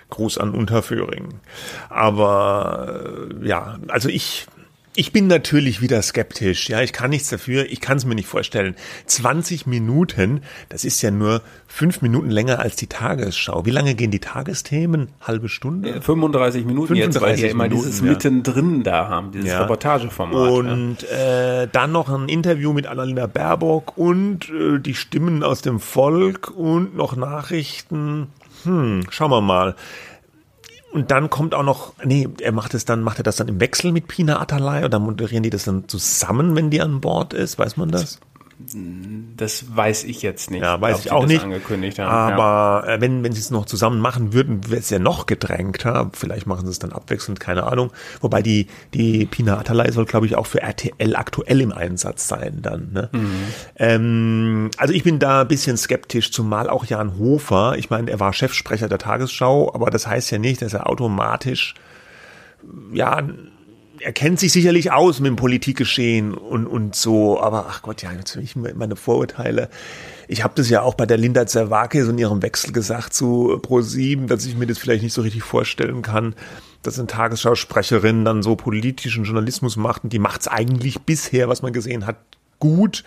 [0.08, 1.34] Gruß an Unterföhring.
[1.90, 4.46] Aber äh, ja, also ich
[4.98, 6.68] ich bin natürlich wieder skeptisch.
[6.68, 7.66] Ja, ich kann nichts dafür.
[7.70, 8.74] Ich kann es mir nicht vorstellen.
[9.06, 13.64] 20 Minuten, das ist ja nur fünf Minuten länger als die Tagesschau.
[13.64, 15.06] Wie lange gehen die Tagesthemen?
[15.20, 16.02] Halbe Stunde?
[16.02, 18.06] 35 Minuten 35 jetzt, weil die ja immer dieses ja.
[18.06, 19.60] mittendrin da haben, dieses ja.
[19.60, 20.50] Reportageformat.
[20.50, 21.62] Und ja.
[21.62, 26.50] äh, dann noch ein Interview mit Annalena Baerbock und äh, die Stimmen aus dem Volk
[26.50, 28.26] und noch Nachrichten.
[28.64, 29.76] Hm, schauen wir mal.
[30.92, 33.60] Und dann kommt auch noch, nee, er macht es dann, macht er das dann im
[33.60, 37.58] Wechsel mit Pina Atalay oder moderieren die das dann zusammen, wenn die an Bord ist?
[37.58, 38.20] Weiß man das?
[39.36, 40.62] Das weiß ich jetzt nicht.
[40.62, 41.44] Ja, weiß ich auch nicht.
[41.44, 42.10] Angekündigt haben.
[42.10, 42.94] Aber ja.
[42.94, 46.10] Äh, wenn, wenn sie es noch zusammen machen würden, wäre es ja noch gedrängter.
[46.12, 47.92] Vielleicht machen sie es dann abwechselnd, keine Ahnung.
[48.20, 52.58] Wobei die, die Pina Atalay soll, glaube ich, auch für RTL aktuell im Einsatz sein
[52.60, 52.90] dann.
[52.92, 53.10] Ne?
[53.12, 53.42] Mhm.
[53.76, 58.18] Ähm, also ich bin da ein bisschen skeptisch, zumal auch Jan Hofer, ich meine, er
[58.18, 61.74] war Chefsprecher der Tagesschau, aber das heißt ja nicht, dass er automatisch
[62.92, 63.22] ja
[64.00, 68.12] er kennt sich sicherlich aus mit dem Politikgeschehen und, und so, aber ach Gott, ja,
[68.12, 69.68] natürlich meine Vorurteile.
[70.28, 74.26] Ich habe das ja auch bei der Linda Zerwakis und ihrem Wechsel gesagt zu Pro7,
[74.26, 76.34] dass ich mir das vielleicht nicht so richtig vorstellen kann,
[76.82, 81.72] dass eine Tagesschausprecherin dann so politischen Journalismus macht und die macht's eigentlich bisher, was man
[81.72, 82.16] gesehen hat,
[82.58, 83.04] gut.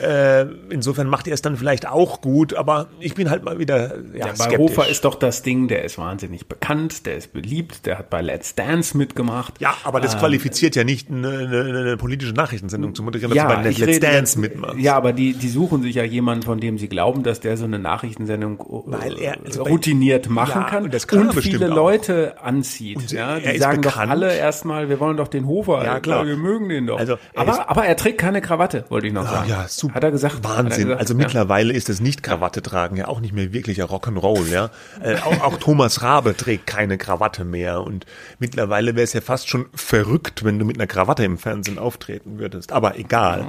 [0.00, 3.96] Äh, insofern macht er es dann vielleicht auch gut, aber ich bin halt mal wieder
[4.12, 4.58] ja, ja, Bei skeptisch.
[4.58, 8.20] Hofer ist doch das Ding, der ist wahnsinnig bekannt, der ist beliebt, der hat bei
[8.20, 9.60] Let's Dance mitgemacht.
[9.60, 13.46] Ja, aber das äh, qualifiziert ja nicht eine, eine, eine, politische Nachrichtensendung zu moderieren, ja,
[13.46, 14.78] bei Let's rede, Dance mitmacht.
[14.78, 17.64] Ja, aber die, die suchen sich ja jemanden, von dem sie glauben, dass der so
[17.64, 21.68] eine Nachrichtensendung äh, Weil er, also routiniert machen ja, kann und, das kann und viele
[21.68, 22.44] Leute auch.
[22.44, 22.98] anzieht.
[22.98, 26.26] Und ja, die sagen doch alle erstmal, wir wollen doch den Hofer, ja, klar.
[26.26, 26.98] wir mögen den doch.
[26.98, 29.48] Also, aber, aber er trägt keine Krawatte, wollte ich noch sagen.
[29.48, 29.85] Ja, super.
[29.92, 30.42] Hat er gesagt.
[30.42, 30.84] Wahnsinn.
[30.84, 34.70] Gesagt, also mittlerweile ist es nicht Krawatte tragen ja auch nicht mehr wirklicher Rock'n'Roll, ja.
[35.02, 38.06] Äh, auch, auch Thomas Rabe trägt keine Krawatte mehr und
[38.38, 42.38] mittlerweile wäre es ja fast schon verrückt, wenn du mit einer Krawatte im Fernsehen auftreten
[42.38, 42.72] würdest.
[42.72, 43.46] Aber egal.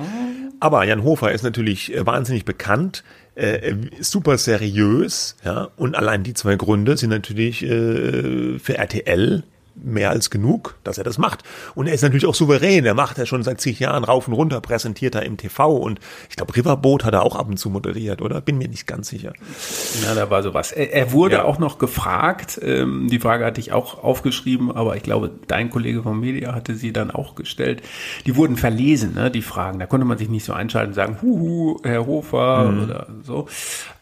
[0.59, 3.03] Aber Jan Hofer ist natürlich äh, wahnsinnig bekannt,
[3.35, 5.69] äh, super seriös, ja.
[5.75, 9.43] Und allein die zwei Gründe sind natürlich äh, für RTL
[9.83, 11.43] mehr als genug, dass er das macht.
[11.75, 12.85] Und er ist natürlich auch souverän.
[12.85, 15.75] Er macht ja schon seit zig Jahren rauf und runter, präsentiert er im TV.
[15.75, 18.41] Und ich glaube, Riverboat hat er auch ab und zu moderiert, oder?
[18.41, 19.33] Bin mir nicht ganz sicher.
[20.03, 20.71] Ja, da war sowas.
[20.71, 21.43] Er, er wurde ja.
[21.43, 22.59] auch noch gefragt.
[22.61, 26.75] Ähm, die Frage hatte ich auch aufgeschrieben, aber ich glaube, dein Kollege vom Media hatte
[26.75, 27.81] sie dann auch gestellt.
[28.25, 29.79] Die wurden verlesen, ne, die Fragen.
[29.79, 32.83] Da konnte man sich nicht so einschalten und sagen, huhu, Herr Hofer mhm.
[32.83, 33.47] oder so.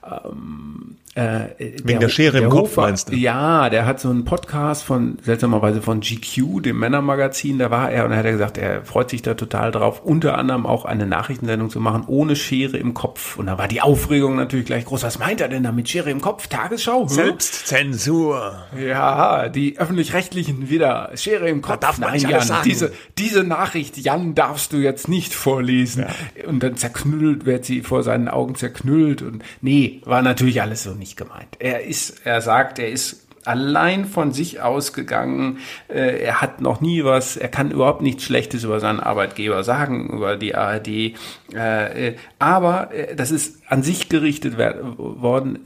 [0.05, 3.15] Ähm, äh, Wegen der, der Schere im Kopf, Hofer, meinst du?
[3.15, 8.03] Ja, der hat so einen Podcast von, seltsamerweise von GQ, dem Männermagazin, da war er
[8.03, 11.05] und da hat er gesagt, er freut sich da total drauf, unter anderem auch eine
[11.05, 13.37] Nachrichtensendung zu machen, ohne Schere im Kopf.
[13.37, 15.03] Und da war die Aufregung natürlich gleich groß.
[15.03, 16.47] Was meint er denn da mit Schere im Kopf?
[16.47, 17.03] Tagesschau?
[17.03, 17.07] Hm?
[17.09, 18.65] Selbstzensur.
[18.77, 21.11] Ja, die Öffentlich-Rechtlichen wieder.
[21.15, 21.79] Schere im Kopf.
[21.79, 22.63] Da darf man Nein, Jan, sagen.
[22.65, 26.05] Diese, diese Nachricht, Jan, darfst du jetzt nicht vorlesen.
[26.35, 26.47] Ja.
[26.49, 30.91] Und dann zerknüllt, wird sie vor seinen Augen zerknüllt und nee, war natürlich alles so
[30.91, 31.55] nicht nicht gemeint.
[31.59, 35.59] Er ist, er sagt, er ist allein von sich ausgegangen.
[35.87, 40.09] Äh, er hat noch nie was, er kann überhaupt nichts Schlechtes über seinen Arbeitgeber sagen,
[40.09, 40.87] über die ARD.
[40.87, 41.13] Äh,
[41.53, 45.59] äh, aber das ist an sich gerichtet worden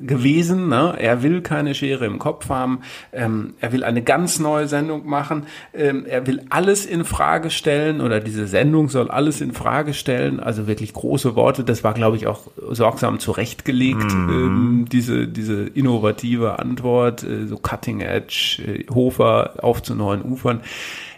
[0.00, 0.68] gewesen.
[0.68, 0.96] Ne?
[0.98, 2.80] Er will keine Schere im Kopf haben.
[3.12, 5.46] Ähm, er will eine ganz neue Sendung machen.
[5.72, 10.40] Ähm, er will alles in Frage stellen oder diese Sendung soll alles in Frage stellen.
[10.40, 11.62] Also wirklich große Worte.
[11.62, 14.28] Das war, glaube ich, auch sorgsam zurechtgelegt, mhm.
[14.28, 16.99] Ähm, diese, diese innovative Antwort.
[17.00, 20.60] Stichwort, äh, so Cutting Edge, äh, Hofer auf zu neuen Ufern.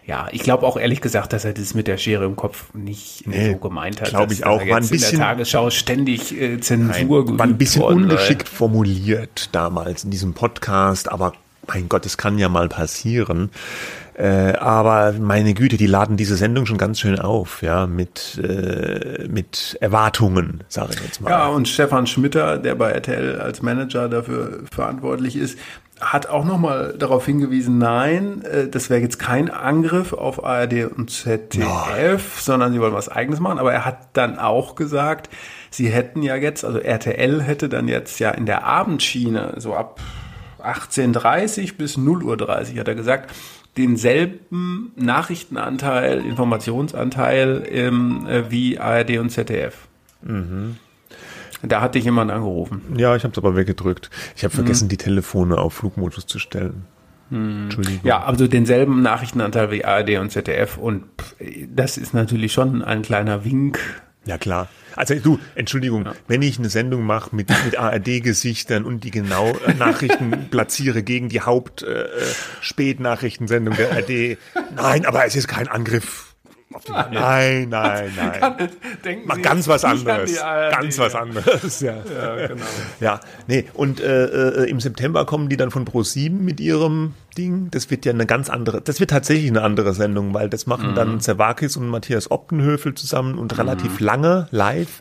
[0.05, 3.25] Ja, ich glaube auch ehrlich gesagt, dass er das mit der Schere im Kopf nicht
[3.27, 4.09] nee, so gemeint hat.
[4.09, 4.61] Glaube ich auch.
[4.67, 8.49] War ein bisschen, in der Tagesschau ständig äh, Zensur nein, War ein bisschen worden, ungeschickt
[8.49, 8.57] oder?
[8.57, 11.35] formuliert damals in diesem Podcast, aber
[11.69, 13.51] mein Gott, es kann ja mal passieren.
[14.15, 19.27] Äh, aber meine Güte, die laden diese Sendung schon ganz schön auf, ja, mit, äh,
[19.29, 21.31] mit Erwartungen, sage ich jetzt mal.
[21.31, 25.59] Ja, und Stefan Schmitter, der bei RTL als Manager dafür verantwortlich ist,
[26.03, 31.11] hat auch nochmal darauf hingewiesen, nein, äh, das wäre jetzt kein Angriff auf ARD und
[31.11, 32.41] ZDF, no.
[32.41, 33.59] sondern sie wollen was eigenes machen.
[33.59, 35.31] Aber er hat dann auch gesagt,
[35.71, 40.01] sie hätten ja jetzt, also RTL hätte dann jetzt ja in der Abendschiene, so ab
[40.63, 42.25] 18.30 bis 0.30
[42.75, 43.31] Uhr, hat er gesagt,
[43.77, 49.89] denselben Nachrichtenanteil, Informationsanteil ähm, äh, wie ARD und ZDF.
[50.23, 50.77] Mhm.
[51.63, 52.83] Da hat dich jemand angerufen.
[52.97, 54.11] Ja, ich habe es aber weggedrückt.
[54.37, 54.91] Ich habe vergessen, mhm.
[54.91, 56.85] die Telefone auf Flugmodus zu stellen.
[57.31, 57.65] Mhm.
[57.65, 58.01] Entschuldigung.
[58.05, 61.05] Ja, also denselben Nachrichtenanteil wie ARD und ZDF und
[61.75, 64.02] das ist natürlich schon ein kleiner Wink.
[64.25, 64.69] Ja, klar.
[64.95, 66.15] Also du, Entschuldigung, ja.
[66.29, 71.29] wenn ich eine Sendung mache mit, mit ARD-Gesichtern und die genau äh, Nachrichten platziere gegen
[71.29, 74.39] die Haupt-Spätnachrichtensendung äh, der ARD,
[74.77, 76.32] nein, aber es ist kein Angriff
[77.11, 78.41] Nein, nein, nein.
[78.41, 78.57] Kann,
[79.05, 80.37] denken Mach Sie ganz was anderes.
[80.37, 81.95] ganz was anderes, ja.
[81.95, 82.65] Ja, genau.
[83.01, 87.69] ja nee, und äh, äh, im September kommen die dann von Pro7 mit ihrem Ding.
[87.71, 90.91] Das wird ja eine ganz andere, das wird tatsächlich eine andere Sendung, weil das machen
[90.91, 90.95] mhm.
[90.95, 94.07] dann Zervakis und Matthias Optenhöfel zusammen und relativ mhm.
[94.07, 95.01] lange live.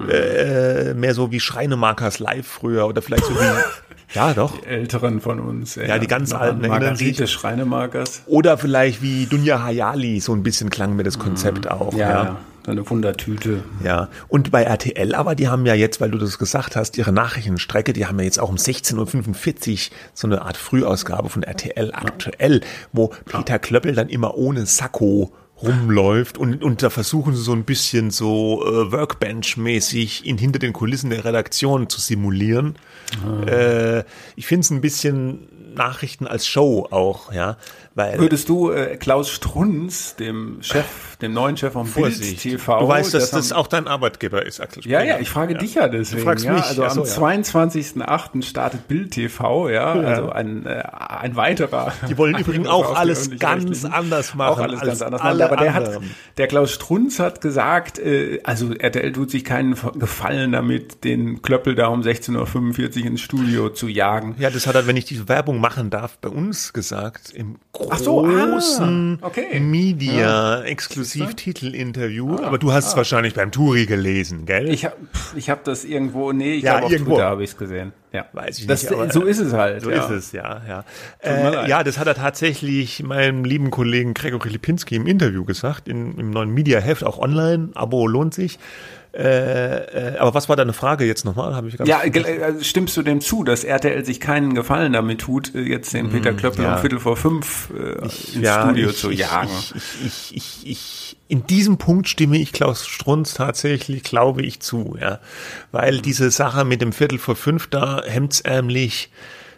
[0.00, 3.44] Äh, mehr so wie Schreinemarkers live früher oder vielleicht so wie
[4.14, 4.58] Ja, doch.
[4.58, 5.74] Die Älteren von uns.
[5.74, 8.22] Ja, ja die ganz alten Margarete Schreinemarkers.
[8.26, 11.70] Oder vielleicht wie Dunja Hayali, so ein bisschen klang mir das Konzept mhm.
[11.70, 11.94] auch.
[11.94, 12.36] Ja, ja.
[12.66, 13.64] eine Wundertüte.
[13.82, 17.12] Ja, und bei RTL, aber die haben ja jetzt, weil du das gesagt hast, ihre
[17.12, 21.92] Nachrichtenstrecke, die haben ja jetzt auch um 16.45 Uhr so eine Art Frühausgabe von RTL
[21.94, 22.60] aktuell,
[22.92, 27.64] wo Peter Klöppel dann immer ohne Sakko rumläuft und, und da versuchen sie so ein
[27.64, 32.76] bisschen so äh, Workbench-mäßig ihn hinter den Kulissen der Redaktion zu simulieren.
[33.24, 33.44] Ah.
[33.44, 34.04] Äh,
[34.36, 37.56] ich finde es ein bisschen Nachrichten als Show auch, ja.
[37.94, 42.88] Weil Würdest du äh, Klaus Strunz, dem Chef, dem neuen Chef vom Bild TV, du
[42.88, 45.58] weißt, dass das, das auch dein Arbeitgeber ist, Axel Ja, ja, ich frage ja.
[45.58, 46.20] dich ja deswegen.
[46.20, 46.64] Du fragst ja, mich.
[46.64, 47.42] Also Achso, am ja.
[47.42, 48.42] 22.08.
[48.44, 51.92] startet Bild TV, ja, also ein, äh, ein weiterer.
[52.08, 54.52] Die wollen übrigens auch alles ganz anders machen.
[54.52, 55.42] Auch alles ganz anders machen.
[55.42, 55.94] Aber der anderen.
[56.04, 61.42] hat, der Klaus Strunz hat gesagt, äh, also RTL tut sich keinen Gefallen damit, den
[61.42, 64.34] Klöppel da um 16.45 Uhr ins Studio zu jagen.
[64.38, 67.56] Ja, das hat er, wenn ich diese Werbung machen darf, bei uns gesagt, im
[67.88, 69.58] großen so, ah, okay.
[69.60, 72.36] Media-Exklusivtitel-Interview.
[72.36, 72.88] Ah, aber du hast ah.
[72.90, 74.68] es wahrscheinlich beim Turi gelesen, gell?
[74.68, 74.96] Ich habe
[75.36, 77.92] ich hab das irgendwo, nee, ich ja, glaube auf Twitter habe ich es gesehen.
[78.12, 78.92] Ja, weiß ich das, nicht.
[78.92, 79.82] Aber, so ist es halt.
[79.82, 80.04] So ja.
[80.04, 80.84] ist es, ja, ja.
[81.22, 86.18] Äh, ja, das hat er tatsächlich meinem lieben Kollegen Gregor Lipinski im Interview gesagt, in,
[86.18, 87.70] im neuen Media-Heft, auch online.
[87.74, 88.58] Abo lohnt sich.
[89.14, 91.54] Äh, äh, aber was war deine Frage jetzt nochmal?
[91.54, 95.20] Habe ich ganz ja, äh, stimmst du dem zu, dass RTL sich keinen Gefallen damit
[95.20, 96.74] tut, jetzt den Peter mm, Klöppel ja.
[96.74, 99.50] um Viertel vor fünf äh, ich, ins ja, Studio ich, zu jagen?
[99.52, 104.96] Ich, ich, ich, ich, in diesem Punkt stimme ich Klaus Strunz tatsächlich, glaube ich, zu,
[104.98, 105.18] ja,
[105.72, 109.10] weil diese Sache mit dem Viertel vor fünf da hemdsärmlich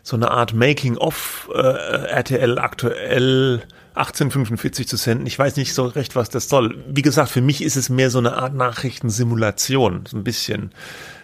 [0.02, 3.62] so eine Art Making-of äh, RTL aktuell
[3.94, 5.26] 1845 zu senden.
[5.26, 6.82] Ich weiß nicht so recht, was das soll.
[6.88, 10.72] Wie gesagt, für mich ist es mehr so eine Art Nachrichtensimulation, so ein bisschen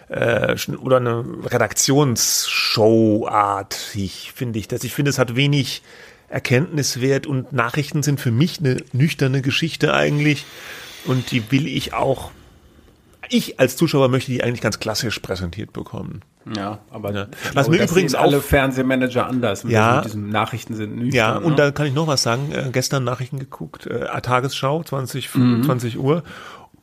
[0.07, 4.83] äh, oder eine Redaktionsshow-Art, finde ich das.
[4.83, 5.81] Ich finde, es hat wenig
[6.29, 10.45] Erkenntniswert und Nachrichten sind für mich eine nüchterne Geschichte eigentlich
[11.05, 12.31] und die will ich auch
[13.33, 16.21] ich als Zuschauer möchte die eigentlich ganz klassisch präsentiert bekommen.
[16.55, 17.27] Ja, aber ja.
[17.53, 21.13] was glaube, mir übrigens auch alle Fernsehmanager anders ja, mit diesen Nachrichten sind nüchtern.
[21.13, 21.55] Ja, und ne?
[21.55, 22.51] da kann ich noch was sagen.
[22.51, 25.63] Äh, gestern Nachrichten geguckt, äh, Tagesschau 20 mhm.
[25.63, 26.23] 20 Uhr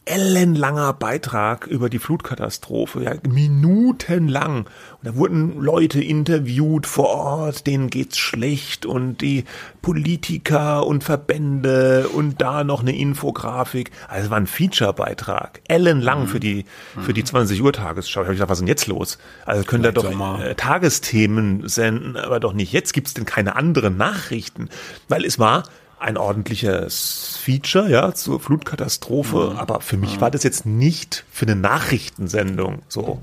[0.09, 4.61] ellenlanger Beitrag über die Flutkatastrophe, ja, minutenlang.
[4.61, 4.69] Und
[5.03, 9.45] da wurden Leute interviewt vor Ort, denen geht's schlecht und die
[9.83, 13.91] Politiker und Verbände und da noch eine Infografik.
[14.09, 16.29] Also es war ein Feature-Beitrag, ellenlang mhm.
[16.29, 16.65] für die
[17.01, 18.23] für die 20 Uhr Tagesschau.
[18.23, 19.19] Ich habe gedacht, was ist denn jetzt los?
[19.45, 22.93] Also könnt ihr doch äh, Tagesthemen senden, aber doch nicht jetzt.
[22.93, 24.69] Gibt's denn keine anderen Nachrichten?
[25.09, 25.65] Weil es war
[26.01, 29.51] ein ordentliches Feature, ja, zur Flutkatastrophe.
[29.53, 29.57] Mhm.
[29.59, 30.21] Aber für mich mhm.
[30.21, 33.21] war das jetzt nicht für eine Nachrichtensendung so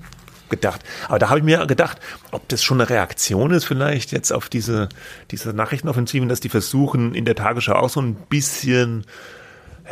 [0.49, 0.81] gedacht.
[1.07, 1.99] Aber da habe ich mir gedacht,
[2.31, 4.89] ob das schon eine Reaktion ist vielleicht jetzt auf diese,
[5.31, 9.05] diese Nachrichtenoffensiven, dass die versuchen, in der Tagesschau auch so ein bisschen,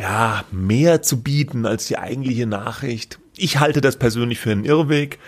[0.00, 3.18] ja, mehr zu bieten als die eigentliche Nachricht.
[3.36, 5.18] Ich halte das persönlich für einen Irrweg.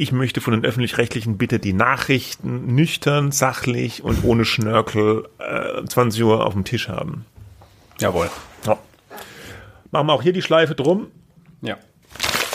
[0.00, 6.24] Ich möchte von den öffentlich-rechtlichen bitte die Nachrichten nüchtern, sachlich und ohne Schnörkel äh, 20
[6.24, 7.26] Uhr auf dem Tisch haben.
[7.98, 8.30] Jawohl.
[8.64, 8.78] Ja.
[9.90, 11.08] Machen wir auch hier die Schleife drum.
[11.60, 11.76] Ja.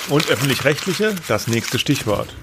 [0.10, 2.34] Und öffentlich-rechtliche, das nächste Stichwort.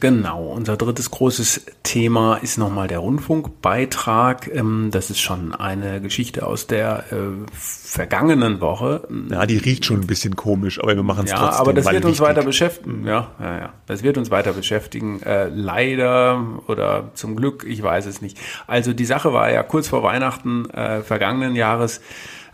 [0.00, 4.48] Genau, unser drittes großes Thema ist nochmal der Rundfunkbeitrag.
[4.54, 7.16] Ähm, das ist schon eine Geschichte aus der äh,
[7.52, 9.06] vergangenen Woche.
[9.30, 11.54] Ja, die riecht schon ein bisschen komisch, aber wir machen es ja, trotzdem.
[11.54, 13.06] Ja, aber das wird uns weiter beschäftigen.
[13.06, 15.22] Ja, ja, ja, das wird uns weiter beschäftigen.
[15.22, 18.38] Äh, leider oder zum Glück, ich weiß es nicht.
[18.66, 22.00] Also die Sache war ja kurz vor Weihnachten äh, vergangenen Jahres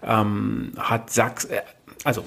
[0.02, 1.60] ähm, hat Sachs, äh,
[2.04, 2.24] also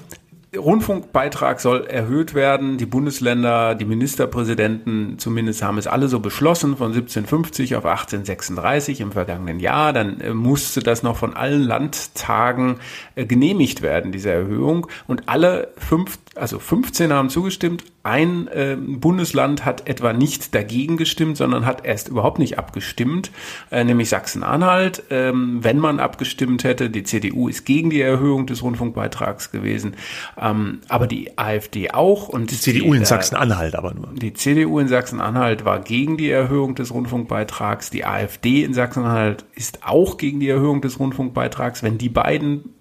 [0.56, 2.78] Rundfunkbeitrag soll erhöht werden.
[2.78, 9.12] Die Bundesländer, die Ministerpräsidenten zumindest haben es alle so beschlossen von 1750 auf 1836 im
[9.12, 9.92] vergangenen Jahr.
[9.92, 12.76] Dann äh, musste das noch von allen Landtagen
[13.14, 14.86] äh, genehmigt werden, diese Erhöhung.
[15.06, 17.84] Und alle fünf, also 15 haben zugestimmt.
[18.02, 23.30] Ein äh, Bundesland hat etwa nicht dagegen gestimmt, sondern hat erst überhaupt nicht abgestimmt,
[23.70, 25.04] äh, nämlich Sachsen-Anhalt.
[25.10, 29.96] Ähm, wenn man abgestimmt hätte, die CDU ist gegen die Erhöhung des Rundfunkbeitrags gewesen.
[30.40, 32.28] Ähm, aber die AfD auch.
[32.28, 34.08] Und die CDU die, in Sachsen-Anhalt aber nur.
[34.14, 37.90] Die CDU in Sachsen-Anhalt war gegen die Erhöhung des Rundfunkbeitrags.
[37.90, 41.82] Die AfD in Sachsen-Anhalt ist auch gegen die Erhöhung des Rundfunkbeitrags.
[41.82, 42.76] Wenn die beiden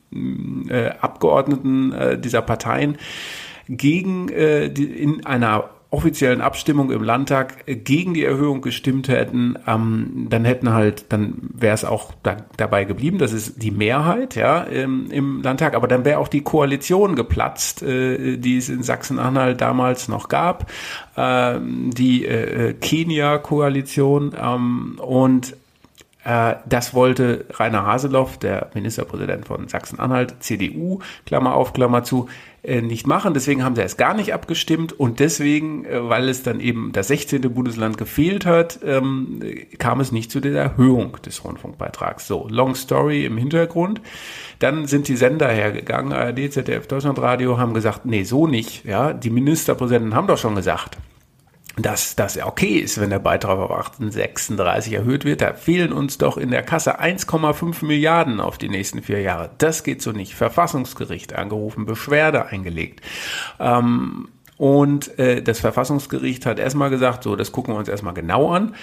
[0.69, 2.97] äh, Abgeordneten äh, dieser Parteien
[3.67, 9.57] gegen äh, die, in einer offiziellen Abstimmung im Landtag äh, gegen die Erhöhung gestimmt hätten,
[9.65, 13.17] ähm, dann hätten halt, dann wäre es auch da, dabei geblieben.
[13.17, 15.73] Das ist die Mehrheit, ja, im, im Landtag.
[15.73, 20.69] Aber dann wäre auch die Koalition geplatzt, äh, die es in Sachsen-Anhalt damals noch gab,
[21.15, 25.55] äh, die äh, Kenia-Koalition ähm, und
[26.25, 32.27] das wollte Rainer Haseloff, der Ministerpräsident von Sachsen-Anhalt, CDU, Klammer auf, Klammer zu,
[32.65, 33.35] äh, nicht machen.
[33.35, 37.09] Deswegen haben sie erst gar nicht abgestimmt und deswegen, äh, weil es dann eben das
[37.09, 37.41] 16.
[37.53, 39.39] Bundesland gefehlt hat, ähm,
[39.77, 42.27] kam es nicht zu der Erhöhung des Rundfunkbeitrags.
[42.27, 44.01] So, long story im Hintergrund.
[44.57, 48.83] Dann sind die Sender hergegangen, ARD, ZDF, Deutschlandradio, haben gesagt, nee, so nicht.
[48.83, 50.97] Ja, die Ministerpräsidenten haben doch schon gesagt,
[51.77, 55.41] dass das okay ist, wenn der Beitrag auf 1836 erhöht wird.
[55.41, 59.49] Da fehlen uns doch in der Kasse 1,5 Milliarden auf die nächsten vier Jahre.
[59.57, 60.35] Das geht so nicht.
[60.35, 63.01] Verfassungsgericht angerufen, Beschwerde eingelegt.
[63.59, 68.51] Ähm, und äh, das Verfassungsgericht hat erstmal gesagt, so, das gucken wir uns erstmal genau
[68.51, 68.73] an.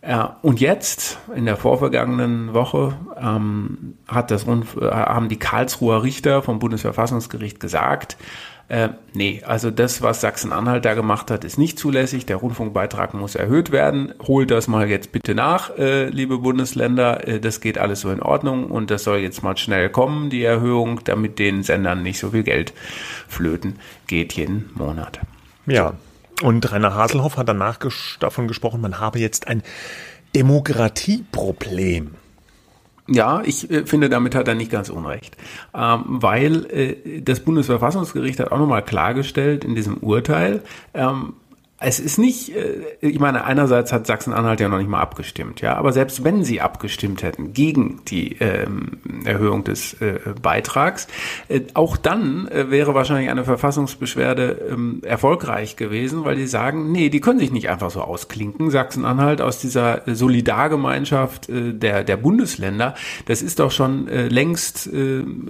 [0.00, 6.42] Äh, und jetzt, in der vorvergangenen Woche, ähm, hat das, äh, haben die Karlsruher Richter
[6.42, 8.16] vom Bundesverfassungsgericht gesagt,
[8.68, 12.24] äh, nee, also das, was Sachsen-Anhalt da gemacht hat, ist nicht zulässig.
[12.24, 14.14] Der Rundfunkbeitrag muss erhöht werden.
[14.26, 17.28] Holt das mal jetzt bitte nach, äh, liebe Bundesländer.
[17.28, 20.42] Äh, das geht alles so in Ordnung und das soll jetzt mal schnell kommen, die
[20.42, 22.72] Erhöhung, damit den Sendern nicht so viel Geld
[23.28, 25.20] flöten geht jeden Monat.
[25.66, 25.94] Ja,
[26.42, 29.62] und Rainer Haselhoff hat danach ges davon gesprochen, man habe jetzt ein
[30.34, 32.16] Demokratieproblem.
[33.06, 35.36] Ja, ich äh, finde, damit hat er nicht ganz unrecht,
[35.74, 40.62] ähm, weil äh, das Bundesverfassungsgericht hat auch nochmal klargestellt in diesem Urteil,
[40.94, 41.34] ähm,
[41.84, 45.76] es ist nicht, äh, ich meine, einerseits hat Sachsen-Anhalt ja noch nicht mal abgestimmt, ja,
[45.76, 51.06] aber selbst wenn sie abgestimmt hätten gegen die ähm, Erhöhung des äh, Beitrags,
[51.48, 57.10] äh, auch dann äh, wäre wahrscheinlich eine Verfassungsbeschwerde ähm, erfolgreich gewesen, weil die sagen, nee,
[57.10, 62.94] die können sich nicht einfach so ausklinken, Sachsen-Anhalt aus dieser Solidargemeinschaft äh, der, der Bundesländer,
[63.26, 64.88] das ist doch schon äh, längst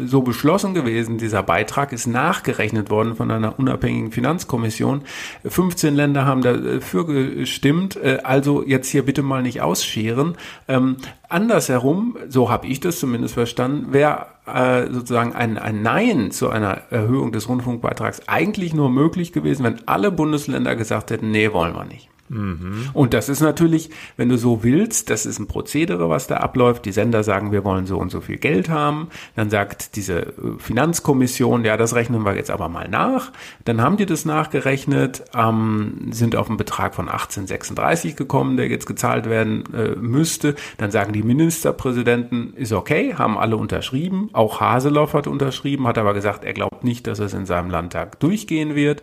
[0.07, 5.03] so beschlossen gewesen, dieser Beitrag ist nachgerechnet worden von einer unabhängigen Finanzkommission,
[5.45, 10.37] 15 Länder haben dafür gestimmt, äh, also jetzt hier bitte mal nicht ausscheren.
[10.69, 10.97] Ähm,
[11.29, 16.83] andersherum, so habe ich das zumindest verstanden, wäre äh, sozusagen ein, ein Nein zu einer
[16.91, 21.85] Erhöhung des Rundfunkbeitrags eigentlich nur möglich gewesen, wenn alle Bundesländer gesagt hätten, nee, wollen wir
[21.85, 22.09] nicht.
[22.29, 22.91] Mhm.
[22.95, 26.85] Und das ist natürlich, wenn du so willst, das ist ein Prozedere, was da abläuft.
[26.85, 29.09] Die Sender sagen, wir wollen so und so viel Geld haben.
[29.37, 33.33] Dann sagt diese äh, Finanzkommission, ja, das rechnen wir jetzt aber mal nach.
[33.65, 38.87] Dann haben die das nachgerechnet, ähm, sind auf einen Betrag von 1836 gekommen, der jetzt
[38.87, 40.55] gezahlt werden äh, müsste.
[40.79, 44.31] Dann sagen die Ministerpräsidenten, ist okay, haben alle unterschrieben.
[44.33, 48.19] Auch Haseloff hat unterschrieben, hat aber gesagt, er glaubt nicht, dass es in seinem Landtag
[48.21, 49.03] durchgehen wird.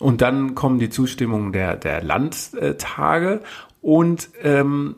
[0.00, 3.42] Und dann kommen die Zustimmungen der, der Landtage.
[3.82, 4.96] Und ähm,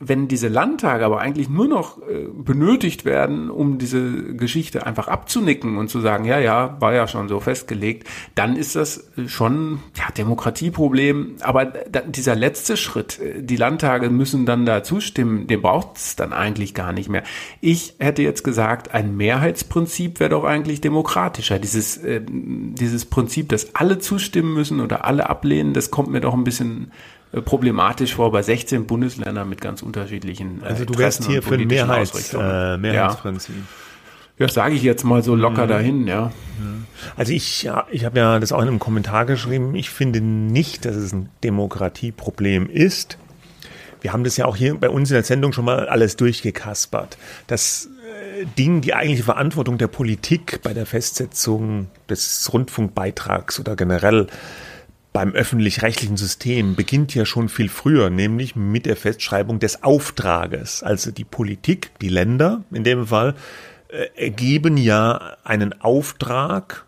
[0.00, 5.76] wenn diese Landtage aber eigentlich nur noch äh, benötigt werden, um diese Geschichte einfach abzunicken
[5.76, 8.06] und zu sagen, ja, ja, war ja schon so festgelegt,
[8.36, 11.36] dann ist das schon ja Demokratieproblem.
[11.40, 16.14] Aber da, dieser letzte Schritt, äh, die Landtage müssen dann da zustimmen, den braucht es
[16.14, 17.24] dann eigentlich gar nicht mehr.
[17.60, 21.58] Ich hätte jetzt gesagt, ein Mehrheitsprinzip wäre doch eigentlich demokratischer.
[21.58, 26.34] Dieses, äh, dieses Prinzip, dass alle zustimmen müssen oder alle ablehnen, das kommt mir doch
[26.34, 31.26] ein bisschen äh, problematisch vor bei 16 Bundesländern mit ganz unterschiedlichen äh, Also du wärst
[31.26, 33.54] hier für ein Mehrheits, äh, Mehrheitsprinzip.
[33.54, 33.62] Ja.
[34.38, 35.68] Ja, sage ich jetzt mal so locker mhm.
[35.68, 36.30] dahin, ja.
[37.16, 39.74] Also ich, ich habe ja das auch in einem Kommentar geschrieben.
[39.74, 43.18] Ich finde nicht, dass es ein Demokratieproblem ist.
[44.00, 47.18] Wir haben das ja auch hier bei uns in der Sendung schon mal alles durchgekaspert.
[47.48, 47.88] Das
[48.40, 54.28] äh, Ding, die eigentliche Verantwortung der Politik bei der Festsetzung des Rundfunkbeitrags oder generell
[55.18, 60.84] beim öffentlich-rechtlichen System beginnt ja schon viel früher, nämlich mit der Festschreibung des Auftrages.
[60.84, 63.34] Also die Politik, die Länder in dem Fall,
[63.88, 66.86] äh, ergeben ja einen Auftrag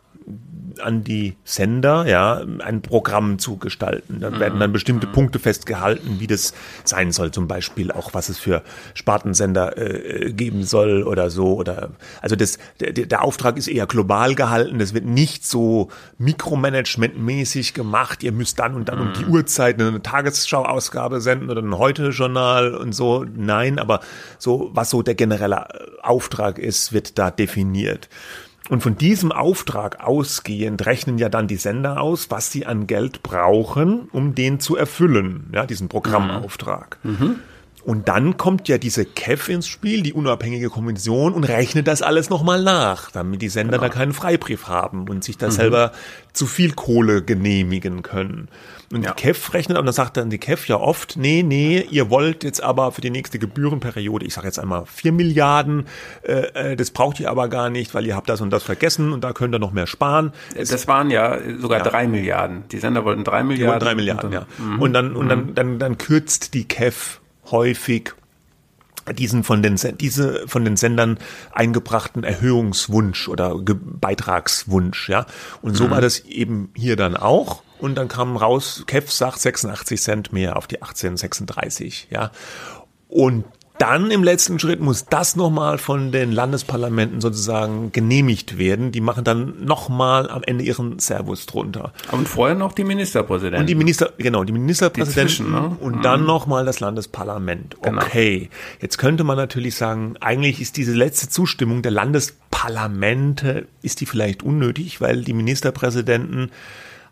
[0.80, 4.20] an die Sender, ja, ein Programm zu gestalten.
[4.20, 5.12] Da werden dann bestimmte mhm.
[5.12, 6.54] Punkte festgehalten, wie das
[6.84, 8.62] sein soll, zum Beispiel auch, was es für
[8.94, 11.54] Spartensender äh, geben soll oder so.
[11.54, 11.90] Oder
[12.22, 14.78] also das, der, der Auftrag ist eher global gehalten.
[14.78, 18.22] Das wird nicht so mikromanagementmäßig gemacht.
[18.22, 19.06] Ihr müsst dann und dann mhm.
[19.06, 19.32] um die mhm.
[19.32, 23.24] Uhrzeit eine Tagesschau-Ausgabe senden oder ein Heute-Journal und so.
[23.24, 24.00] Nein, aber
[24.38, 25.66] so was so der generelle
[26.02, 28.08] Auftrag ist, wird da definiert.
[28.68, 33.22] Und von diesem Auftrag ausgehend rechnen ja dann die Sender aus, was sie an Geld
[33.22, 36.98] brauchen, um den zu erfüllen, ja, diesen Programmauftrag.
[37.02, 37.10] Mhm.
[37.10, 37.36] mhm.
[37.82, 42.28] Und dann kommt ja diese KEF ins Spiel, die unabhängige Kommission, und rechnet das alles
[42.28, 43.88] nochmal nach, damit die Sender genau.
[43.88, 45.52] da keinen Freibrief haben und sich da mhm.
[45.52, 45.92] selber
[46.34, 48.48] zu viel Kohle genehmigen können.
[48.92, 49.12] Und ja.
[49.12, 52.42] die KEF rechnet, und dann sagt dann die KEF ja oft, nee, nee, ihr wollt
[52.42, 55.86] jetzt aber für die nächste Gebührenperiode, ich sage jetzt einmal vier Milliarden,
[56.22, 59.12] äh, äh, das braucht ihr aber gar nicht, weil ihr habt das und das vergessen
[59.12, 60.32] und da könnt ihr noch mehr sparen.
[60.56, 61.84] Das waren ja sogar ja.
[61.84, 62.64] drei Milliarden.
[62.72, 63.78] Die Sender wollten drei Milliarden.
[63.78, 64.46] drei Milliarden, dann, ja.
[64.58, 64.82] Mhm.
[64.82, 65.54] Und dann, und dann, mhm.
[65.54, 67.20] dann, dann kürzt die KEF
[67.52, 68.14] häufig
[69.12, 71.18] diesen von den, diese von den Sendern
[71.52, 75.26] eingebrachten Erhöhungswunsch oder Beitragswunsch, ja.
[75.62, 75.90] Und so mhm.
[75.92, 77.62] war das eben hier dann auch.
[77.80, 82.30] Und dann kam raus, Kev sagt 86 Cent mehr auf die 1836, ja.
[83.08, 83.44] Und
[83.80, 88.92] dann im letzten Schritt muss das nochmal von den Landesparlamenten sozusagen genehmigt werden.
[88.92, 91.94] Die machen dann nochmal am Ende ihren Servus drunter.
[92.12, 93.62] Und vorher noch die Ministerpräsidenten.
[93.62, 95.76] Und die Minister, genau, die Ministerpräsidenten die Zwischen, ne?
[95.80, 96.02] und mhm.
[96.02, 97.78] dann nochmal das Landesparlament.
[97.80, 98.02] Genau.
[98.02, 98.38] Okay.
[98.38, 98.50] Genau.
[98.82, 104.42] Jetzt könnte man natürlich sagen, eigentlich ist diese letzte Zustimmung der Landesparlamente, ist die vielleicht
[104.42, 106.50] unnötig, weil die Ministerpräsidenten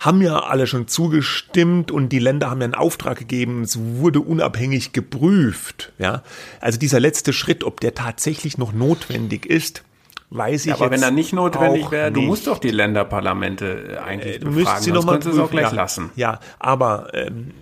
[0.01, 3.62] haben ja alle schon zugestimmt und die Länder haben ja einen Auftrag gegeben.
[3.62, 5.92] Es wurde unabhängig geprüft.
[5.99, 6.22] Ja,
[6.61, 9.82] also dieser letzte Schritt, ob der tatsächlich noch notwendig ist,
[10.30, 13.99] weiß ich ja, aber wenn er nicht notwendig wäre, du musst doch die Länderparlamente äh,
[13.99, 16.11] eigentlich äh, befragen, sie noch mal prüfen, auch gleich ja, lassen.
[16.16, 17.53] Ja, aber ähm,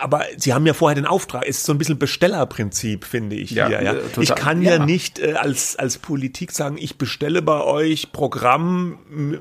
[0.00, 1.44] aber Sie haben ja vorher den Auftrag.
[1.46, 3.82] Es ist so ein bisschen Bestellerprinzip, finde ich ja, hier.
[3.82, 3.92] Ja.
[3.94, 4.24] Total.
[4.24, 8.98] Ich kann ja, ja nicht äh, als als Politik sagen, ich bestelle bei euch Programm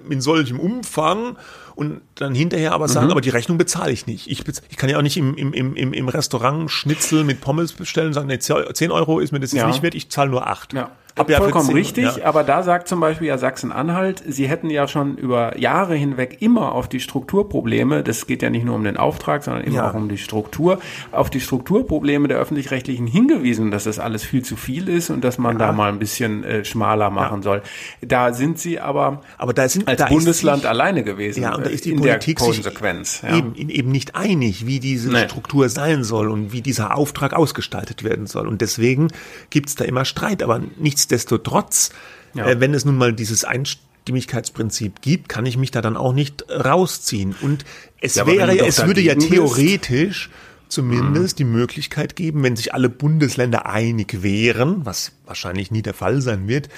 [0.09, 1.37] in solchem Umfang
[1.75, 3.11] und dann hinterher aber sagen, mhm.
[3.11, 4.29] aber die Rechnung bezahle ich nicht.
[4.29, 8.07] Ich, ich kann ja auch nicht im, im, im, im Restaurant Schnitzel mit Pommes bestellen
[8.07, 9.67] und sagen, nee, 10 Euro ist mir das jetzt ja.
[9.67, 10.73] nicht wert, ich zahle nur 8.
[10.73, 10.91] Ja.
[11.17, 12.25] Hab ja Vollkommen richtig, ja.
[12.25, 16.71] aber da sagt zum Beispiel ja Sachsen-Anhalt, sie hätten ja schon über Jahre hinweg immer
[16.71, 19.89] auf die Strukturprobleme, das geht ja nicht nur um den Auftrag, sondern immer ja.
[19.91, 20.79] auch um die Struktur,
[21.11, 25.37] auf die Strukturprobleme der Öffentlich-Rechtlichen hingewiesen, dass das alles viel zu viel ist und dass
[25.37, 25.67] man ja.
[25.67, 27.61] da mal ein bisschen äh, schmaler machen soll.
[28.01, 31.43] Da sind sie aber, aber da sind, als da Bundesland alleine gewesen.
[31.43, 33.21] Ja, und da ist die in Politik Konsequenz.
[33.21, 35.25] Sich eben, eben nicht einig, wie diese nee.
[35.25, 38.47] Struktur sein soll und wie dieser Auftrag ausgestaltet werden soll.
[38.47, 39.09] Und deswegen
[39.49, 41.91] gibt's da immer Streit, aber nichts nichtsdestotrotz,
[42.33, 42.47] ja.
[42.47, 46.45] äh, wenn es nun mal dieses Einstimmigkeitsprinzip gibt, kann ich mich da dann auch nicht
[46.49, 47.35] rausziehen.
[47.41, 47.65] Und
[48.01, 50.29] es ja, wäre, es würde ja theoretisch
[50.69, 51.37] zumindest mhm.
[51.37, 56.47] die Möglichkeit geben, wenn sich alle Bundesländer einig wären, was wahrscheinlich nie der Fall sein
[56.47, 56.69] wird,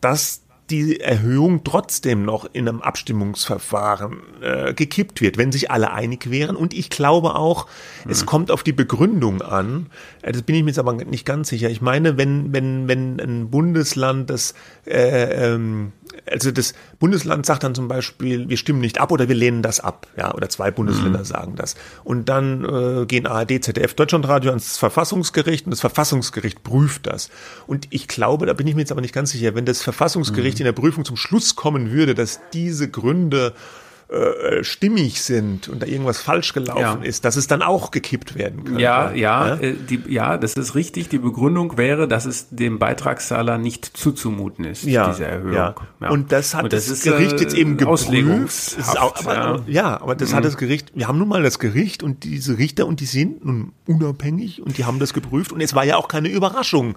[0.00, 6.30] dass die Erhöhung trotzdem noch in einem Abstimmungsverfahren äh, gekippt wird, wenn sich alle einig
[6.30, 6.56] wären.
[6.56, 7.66] Und ich glaube auch,
[8.04, 8.10] mhm.
[8.10, 9.86] es kommt auf die Begründung an.
[10.22, 11.70] Äh, das bin ich mir jetzt aber nicht ganz sicher.
[11.70, 14.54] Ich meine, wenn, wenn, wenn ein Bundesland das
[14.86, 15.92] äh, ähm,
[16.30, 19.80] also das Bundesland sagt dann zum Beispiel, wir stimmen nicht ab oder wir lehnen das
[19.80, 21.24] ab, ja, oder zwei Bundesländer mhm.
[21.24, 21.74] sagen das.
[22.04, 27.30] Und dann äh, gehen ARD, ZDF, Deutschlandradio ans Verfassungsgericht und das Verfassungsgericht prüft das.
[27.66, 30.55] Und ich glaube, da bin ich mir jetzt aber nicht ganz sicher, wenn das Verfassungsgericht
[30.55, 30.55] mhm.
[30.60, 33.54] In der Prüfung zum Schluss kommen würde, dass diese Gründe
[34.08, 37.08] äh, stimmig sind und da irgendwas falsch gelaufen ja.
[37.08, 38.80] ist, dass es dann auch gekippt werden könnte.
[38.80, 39.54] Ja, ja, ja?
[39.56, 41.08] Äh, die, ja, das ist richtig.
[41.08, 45.54] Die Begründung wäre, dass es dem Beitragszahler nicht zuzumuten ist, ja, diese Erhöhung.
[45.54, 45.74] Ja.
[46.00, 46.10] ja.
[46.10, 48.76] Und das hat und das, das Gericht jetzt eben äh, geprüft.
[48.96, 49.62] Auch, aber, ja.
[49.66, 50.36] ja, aber das mhm.
[50.36, 53.44] hat das Gericht, wir haben nun mal das Gericht und diese Richter und die sind
[53.44, 56.94] nun unabhängig und die haben das geprüft und es war ja auch keine Überraschung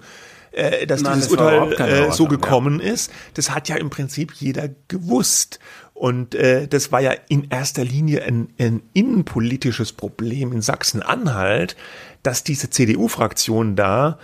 [0.52, 2.92] äh, dass Nein, dieses Urteil äh, so gekommen ja.
[2.92, 3.12] ist.
[3.34, 5.58] Das hat ja im Prinzip jeder gewusst.
[5.94, 11.76] Und äh, das war ja in erster Linie ein, ein innenpolitisches Problem in Sachsen-Anhalt,
[12.22, 14.18] dass diese CDU-Fraktion da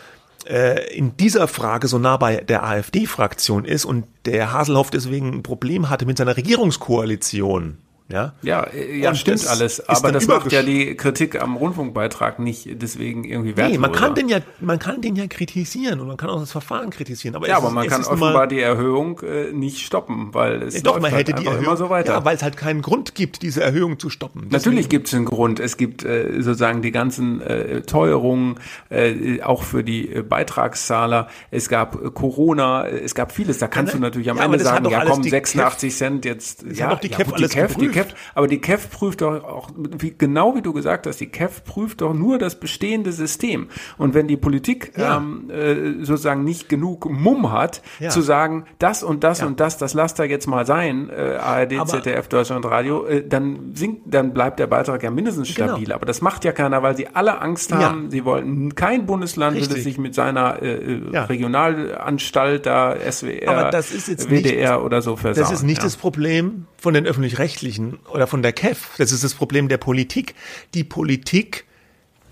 [0.49, 5.43] äh, in dieser Frage so nah bei der AfD-Fraktion ist und der Haselhoff deswegen ein
[5.43, 7.79] Problem hatte mit seiner Regierungskoalition.
[8.09, 9.89] Ja, ja, äh, ja stimmt alles.
[9.89, 13.73] Aber das macht ja die Kritik am Rundfunkbeitrag nicht deswegen irgendwie wertvoll.
[13.73, 16.53] Nee, man kann den ja, man kann den ja kritisieren und man kann auch das
[16.53, 17.35] Verfahren kritisieren.
[17.35, 21.01] Aber ja, aber man kann offenbar die Erhöhung äh, nicht stoppen, weil es ja, doch,
[21.01, 22.13] man hätte halt die Erhöhung, immer so weiter.
[22.13, 24.43] Ja, weil es halt keinen Grund gibt, diese Erhöhung zu stoppen.
[24.43, 24.53] Deswegen.
[24.53, 25.59] Natürlich gibt es einen Grund.
[25.59, 31.29] Es gibt äh, sozusagen die ganzen äh, Teuerungen, äh, auch für die äh, Beitragszahler.
[31.51, 33.59] Es gab äh, Corona, es gab vieles.
[33.59, 36.65] Da kannst ja, du natürlich am Ende sagen, ja komm, 86 Cent jetzt.
[36.65, 40.15] Das ja, doch die KEF alles die KEF, aber die KEF prüft doch auch, wie,
[40.17, 43.69] genau wie du gesagt hast, die KEF prüft doch nur das bestehende System.
[43.99, 45.17] Und wenn die Politik ja.
[45.17, 48.11] ähm, äh, sozusagen nicht genug Mumm hat, ja.
[48.11, 49.47] zu sagen, das und das ja.
[49.47, 53.27] und das, das lasst da jetzt mal sein, äh, ARD, aber, ZDF, Deutschland Radio, äh,
[53.27, 55.69] dann sinkt, dann bleibt der Beitrag ja mindestens genau.
[55.69, 55.85] stabil.
[55.85, 55.97] Genau.
[55.97, 58.11] Aber das macht ja keiner, weil sie alle Angst haben.
[58.11, 64.85] Sie wollen kein Bundesland will sich mit seiner äh, äh Regionalanstalt da SWR, WDR nicht,
[64.85, 65.43] oder so versauen.
[65.43, 68.91] Das ist nicht das Problem von den öffentlich-rechtlichen oder von der KEF.
[68.97, 70.37] Das ist das Problem der Politik.
[70.73, 71.65] Die Politik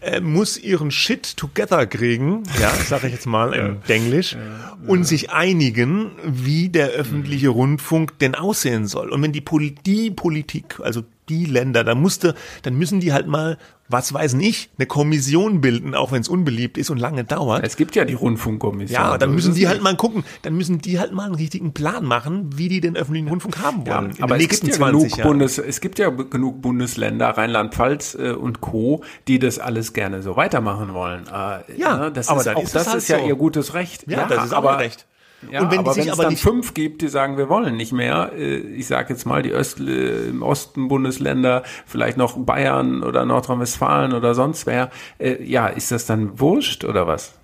[0.01, 3.95] äh, muss ihren Shit together kriegen, ja, sage ich jetzt mal im ja.
[3.97, 4.79] Englisch, ja, ja.
[4.87, 9.11] und sich einigen, wie der öffentliche Rundfunk denn aussehen soll.
[9.11, 13.27] Und wenn die, Pol die Politik, also die Länder, da musste, dann müssen die halt
[13.27, 13.59] mal,
[13.95, 17.65] was weiß ich, eine Kommission bilden, auch wenn es unbeliebt ist und lange dauert.
[17.65, 19.01] Es gibt ja die Rundfunkkommission.
[19.01, 22.05] Ja, dann müssen die halt mal gucken, dann müssen die halt mal einen richtigen Plan
[22.05, 24.11] machen, wie die den öffentlichen Rundfunk haben wollen.
[24.19, 28.61] Ja, aber es gibt ja genug Bundes, es gibt ja genug Bundesländer, Rheinland-Pfalz äh, und
[28.61, 31.29] Co., die das alles gerne so weitermachen wollen.
[31.29, 33.27] Äh, ja, ne, das aber ist, auch, ist das halt ist ja so.
[33.27, 34.09] ihr gutes Recht.
[34.09, 35.07] Ja, ja das ist aber recht.
[35.51, 38.33] Ja, und wenn aber wenn es dann fünf gibt, die sagen, wir wollen nicht mehr,
[38.37, 43.25] äh, ich sage jetzt mal die Öst, äh, im Osten Bundesländer, vielleicht noch Bayern oder
[43.25, 47.35] Nordrhein-Westfalen oder sonst wer, äh, ja, ist das dann wurscht oder was?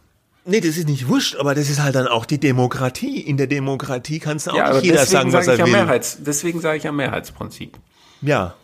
[0.45, 3.21] Nee, das ist nicht wurscht, aber das ist halt dann auch die Demokratie.
[3.21, 5.73] In der Demokratie kannst du auch ja, nicht jeder sagen, was sag er will.
[5.73, 7.79] Mehrheits, deswegen sage ich ja Mehrheitsprinzip.
[8.23, 8.55] Ja,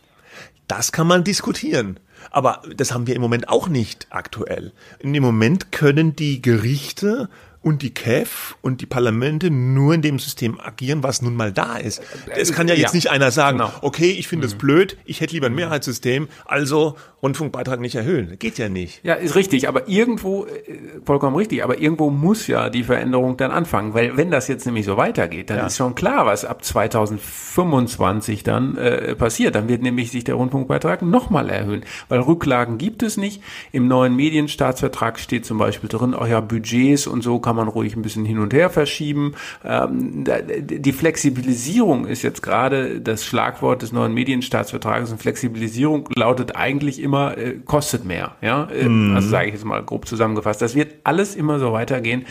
[0.68, 2.01] das kann man diskutieren.
[2.30, 4.72] Aber das haben wir im Moment auch nicht aktuell.
[5.03, 7.28] Dem Moment können die Gerichte
[7.67, 11.77] und die KEF und die Parlamente nur in dem System agieren, was nun mal da
[11.77, 12.01] ist.
[12.31, 13.73] Es kann ja jetzt ja, nicht einer sagen, genau.
[13.83, 14.59] okay, ich finde es mhm.
[14.59, 16.95] blöd, ich hätte lieber ein Mehrheitssystem, also
[17.25, 18.39] Rundfunkbeitrag nicht erhöhen.
[18.39, 19.01] geht ja nicht.
[19.03, 23.51] Ja, ist richtig, aber irgendwo, äh, vollkommen richtig, aber irgendwo muss ja die Veränderung dann
[23.51, 25.67] anfangen, weil wenn das jetzt nämlich so weitergeht, dann ja.
[25.67, 29.57] ist schon klar, was ab 2025 dann äh, passiert.
[29.57, 33.43] Dann wird nämlich sich der Rundfunkbeitrag nochmal erhöhen, weil Rücklagen gibt es nicht.
[33.73, 37.97] Im neuen Medienstaatsvertrag steht zum Beispiel drin, euer Budgets und so kann kann man ruhig
[37.97, 39.33] ein bisschen hin und her verschieben.
[39.65, 40.25] Ähm,
[40.61, 47.39] die Flexibilisierung ist jetzt gerade das Schlagwort des neuen Medienstaatsvertrages und Flexibilisierung lautet eigentlich immer,
[47.39, 48.37] äh, kostet mehr.
[48.43, 48.69] Ja?
[48.71, 49.17] Äh, mhm.
[49.17, 50.61] Also sage ich jetzt mal grob zusammengefasst.
[50.61, 52.27] Das wird alles immer so weitergehen.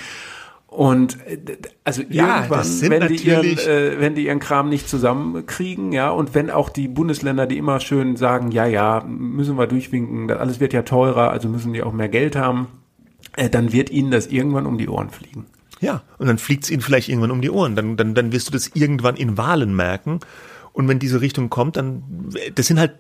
[0.68, 5.92] Und äh, also ja, irgendwann, wenn die, ihren, äh, wenn die ihren Kram nicht zusammenkriegen,
[5.92, 10.30] ja, und wenn auch die Bundesländer, die immer schön sagen, ja, ja, müssen wir durchwinken,
[10.30, 12.68] alles wird ja teurer, also müssen die auch mehr Geld haben,
[13.36, 15.46] äh, dann wird ihnen das irgendwann um die Ohren fliegen.
[15.82, 17.76] Ja, und dann fliegt es ihnen vielleicht irgendwann um die Ohren.
[17.76, 20.20] Dann, dann, dann wirst du das irgendwann in Wahlen merken.
[20.76, 22.04] Und wenn diese Richtung kommt, dann,
[22.54, 22.98] das sind halt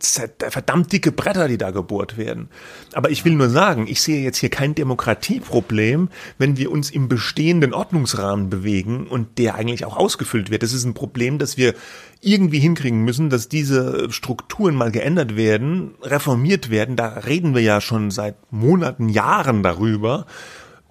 [0.47, 2.47] verdammt dicke Bretter, die da gebohrt werden.
[2.93, 6.07] Aber ich will nur sagen, ich sehe jetzt hier kein Demokratieproblem,
[6.37, 10.63] wenn wir uns im bestehenden Ordnungsrahmen bewegen und der eigentlich auch ausgefüllt wird.
[10.63, 11.73] Das ist ein Problem, das wir
[12.21, 16.95] irgendwie hinkriegen müssen, dass diese Strukturen mal geändert werden, reformiert werden.
[16.95, 20.27] Da reden wir ja schon seit Monaten, Jahren darüber.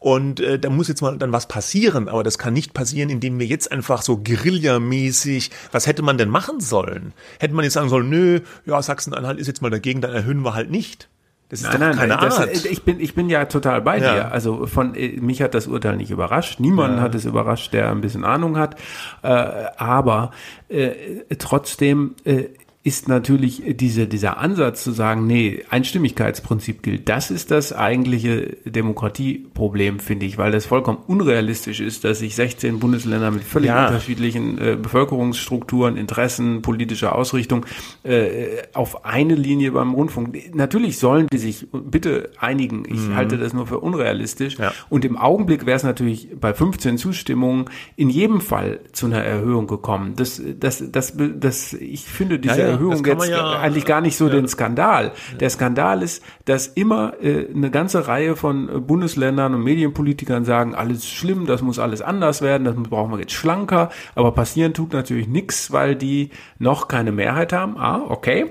[0.04, 3.38] Und äh, da muss jetzt mal dann was passieren, aber das kann nicht passieren, indem
[3.38, 7.14] wir jetzt einfach so Guerilla-mäßig, was hätte man denn machen sollen?
[7.40, 10.52] Hätte man jetzt sagen sollen, nö, ja, Sachsen-Anhalt ist jetzt mal dagegen, dann erhöhen wir
[10.52, 11.08] halt nicht.
[11.48, 12.38] Das ist nein, doch nein, keine Art.
[12.38, 14.12] Das, ich, bin, ich bin ja total bei ja.
[14.12, 14.32] dir.
[14.32, 16.60] Also von äh, mich hat das Urteil nicht überrascht.
[16.60, 17.02] Niemand ja.
[17.02, 18.78] hat es überrascht, der ein bisschen Ahnung hat.
[19.22, 20.32] Äh, aber
[20.68, 20.90] äh,
[21.38, 22.48] trotzdem äh,
[22.84, 27.08] ist natürlich diese, dieser Ansatz zu sagen, nee, Einstimmigkeitsprinzip gilt.
[27.08, 32.80] Das ist das eigentliche Demokratieproblem, finde ich, weil das vollkommen unrealistisch ist, dass sich 16
[32.80, 33.86] Bundesländer mit völlig ja.
[33.86, 37.64] unterschiedlichen äh, Bevölkerungsstrukturen, Interessen, politischer Ausrichtung
[38.02, 40.54] äh, auf eine Linie beim Rundfunk.
[40.54, 42.84] Natürlich sollen die sich bitte einigen.
[42.86, 43.16] Ich mhm.
[43.16, 44.58] halte das nur für unrealistisch.
[44.58, 44.74] Ja.
[44.90, 47.64] Und im Augenblick wäre es natürlich bei 15 Zustimmungen
[47.96, 50.12] in jedem Fall zu einer Erhöhung gekommen.
[50.16, 54.26] Das, das, das, das, ich finde diese ja, Erhöhung jetzt ja, eigentlich gar nicht so
[54.26, 54.34] ja.
[54.34, 55.12] den Skandal.
[55.40, 60.74] Der Skandal ist, dass immer äh, eine ganze Reihe von äh, Bundesländern und Medienpolitikern sagen,
[60.74, 64.92] alles schlimm, das muss alles anders werden, das brauchen wir jetzt schlanker, aber passieren tut
[64.92, 67.76] natürlich nichts, weil die noch keine Mehrheit haben.
[67.78, 68.46] Ah, okay.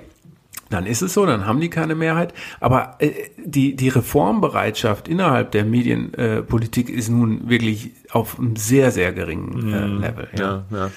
[0.70, 2.34] dann ist es so, dann haben die keine Mehrheit.
[2.60, 8.92] Aber äh, die, die Reformbereitschaft innerhalb der Medienpolitik äh, ist nun wirklich auf einem sehr,
[8.92, 10.02] sehr geringen äh, mhm.
[10.02, 10.28] Level.
[10.36, 10.66] Ja.
[10.72, 10.92] ja, ja.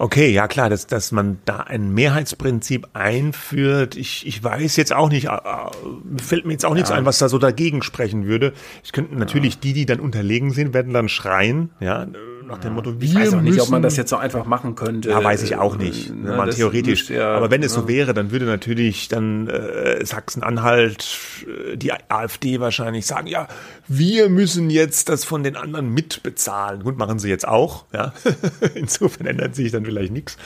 [0.00, 3.96] Okay, ja klar, dass, dass man da ein Mehrheitsprinzip einführt.
[3.96, 6.96] Ich, ich weiß jetzt auch nicht, äh, äh fällt mir jetzt auch nichts ja.
[6.96, 8.52] ein, was da so dagegen sprechen würde.
[8.84, 9.60] Ich könnte natürlich ja.
[9.62, 12.06] die, die dann unterlegen sind, werden dann schreien, ja,
[12.48, 14.74] nach dem Motto, wir Ich weiß auch nicht, ob man das jetzt so einfach machen
[14.74, 15.10] könnte.
[15.10, 16.14] Ja, weiß ich auch nicht.
[16.14, 17.10] Ne, mal theoretisch.
[17.10, 21.06] Ja, Aber wenn es so wäre, dann würde natürlich dann äh, Sachsen-Anhalt,
[21.46, 23.48] äh, die AfD wahrscheinlich sagen, ja,
[23.86, 26.82] wir müssen jetzt das von den anderen mitbezahlen.
[26.82, 27.84] Gut, machen sie jetzt auch.
[27.92, 28.12] Ja,
[28.74, 30.36] insofern ändert sich dann vielleicht nichts.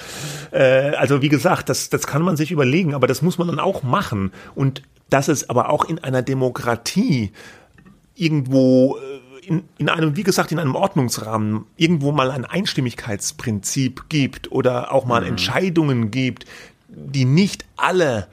[0.50, 3.60] Äh, also wie gesagt, das, das kann man sich überlegen, aber das muss man dann
[3.60, 4.32] auch machen.
[4.54, 7.32] Und dass es aber auch in einer Demokratie
[8.14, 9.11] irgendwo äh,
[9.42, 15.04] in, in einem, wie gesagt, in einem Ordnungsrahmen irgendwo mal ein Einstimmigkeitsprinzip gibt oder auch
[15.04, 15.28] mal mhm.
[15.28, 16.46] Entscheidungen gibt,
[16.88, 18.28] die nicht alle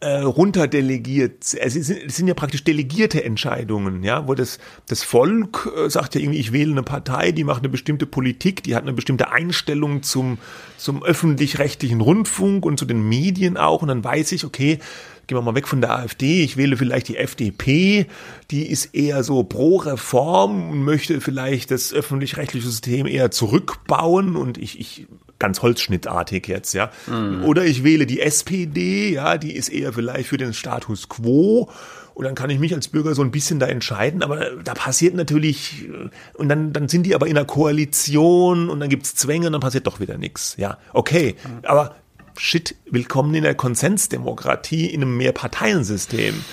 [0.00, 5.72] äh, runterdelegiert, es sind, es sind ja praktisch delegierte Entscheidungen, ja, wo das, das Volk
[5.74, 8.82] äh, sagt ja irgendwie, ich wähle eine Partei, die macht eine bestimmte Politik, die hat
[8.82, 10.38] eine bestimmte Einstellung zum,
[10.76, 14.80] zum öffentlich-rechtlichen Rundfunk und zu den Medien auch und dann weiß ich, okay,
[15.26, 18.06] gehen wir mal weg von der AfD, ich wähle vielleicht die FDP,
[18.50, 24.58] die ist eher so pro Reform und möchte vielleicht das öffentlich-rechtliche System eher zurückbauen und
[24.58, 25.06] ich, ich
[25.38, 26.90] ganz holzschnittartig jetzt, ja.
[27.06, 27.44] Mhm.
[27.44, 31.70] Oder ich wähle die SPD, ja, die ist eher vielleicht für den Status quo.
[32.14, 35.14] Und dann kann ich mich als Bürger so ein bisschen da entscheiden, aber da passiert
[35.14, 35.86] natürlich,
[36.32, 39.60] und dann, dann sind die aber in einer Koalition und dann gibt's Zwänge und dann
[39.60, 40.54] passiert doch wieder nichts.
[40.56, 41.34] Ja, okay.
[41.44, 41.64] Mhm.
[41.66, 41.94] Aber
[42.38, 46.44] shit, willkommen in der Konsensdemokratie, in einem Mehrparteiensystem.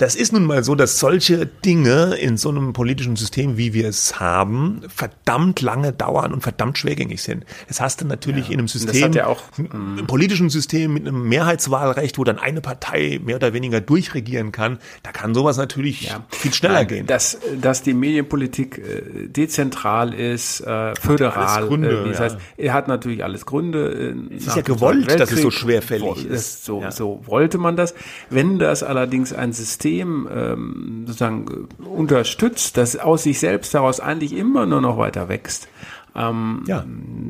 [0.00, 3.86] Das ist nun mal so, dass solche Dinge in so einem politischen System, wie wir
[3.86, 7.44] es haben, verdammt lange dauern und verdammt schwergängig sind.
[7.68, 11.28] Das hast du natürlich ja, in einem System, ja auch, einem politischen System mit einem
[11.28, 16.24] Mehrheitswahlrecht, wo dann eine Partei mehr oder weniger durchregieren kann, da kann sowas natürlich ja.
[16.30, 17.06] viel schneller Nein, gehen.
[17.06, 22.88] Dass, dass die Medienpolitik äh, dezentral ist, äh, föderal, Gründe, äh, das heißt, er hat
[22.88, 24.14] natürlich alles Gründe.
[24.30, 26.64] Äh, es ist ja gewollt, dass es so schwerfällig ist.
[26.64, 27.94] So, so wollte man das.
[28.30, 34.32] Wenn das allerdings ein System System ähm, sozusagen unterstützt, das aus sich selbst heraus eigentlich
[34.32, 35.68] immer nur noch weiter wächst,
[36.14, 36.84] ähm, ja.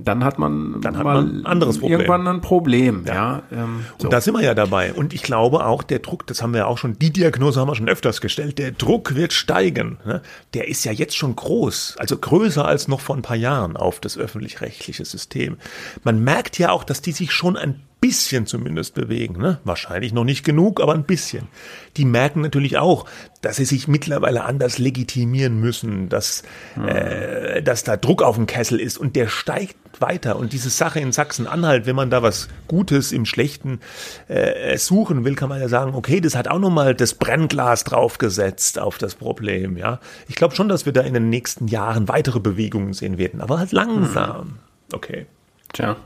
[0.05, 2.01] dann hat man dann hat man anderes Problem.
[2.01, 3.05] irgendwann ein Problem.
[3.07, 3.15] Ja.
[3.15, 4.07] ja ähm, so.
[4.07, 4.95] Und da sind wir ja dabei.
[4.95, 7.75] Und ich glaube auch, der Druck, das haben wir auch schon, die Diagnose haben wir
[7.75, 9.99] schon öfters gestellt, der Druck wird steigen.
[10.07, 10.23] Ne?
[10.55, 14.01] Der ist ja jetzt schon groß, also größer als noch vor ein paar Jahren auf
[14.01, 15.59] das öffentlich-rechtliche System.
[16.03, 19.39] Man merkt ja auch, dass die sich schon ein bisschen zumindest bewegen.
[19.41, 19.61] Ne?
[19.65, 21.49] Wahrscheinlich noch nicht genug, aber ein bisschen.
[21.97, 23.05] Die merken natürlich auch,
[23.43, 26.43] dass sie sich mittlerweile anders legitimieren müssen, dass,
[26.77, 26.89] mhm.
[26.89, 30.37] äh, dass da Druck auf dem Kessel ist und der steigt weiter.
[30.37, 33.81] Und diese Sache in Sachsen-Anhalt, wenn man da was Gutes im Schlechten
[34.29, 38.79] äh, suchen will, kann man ja sagen, okay, das hat auch nochmal das Brennglas draufgesetzt
[38.79, 39.77] auf das Problem.
[39.77, 43.41] Ja, Ich glaube schon, dass wir da in den nächsten Jahren weitere Bewegungen sehen werden,
[43.41, 44.47] aber halt langsam.
[44.47, 44.59] Mhm.
[44.93, 45.27] Okay.
[45.73, 45.97] Tja.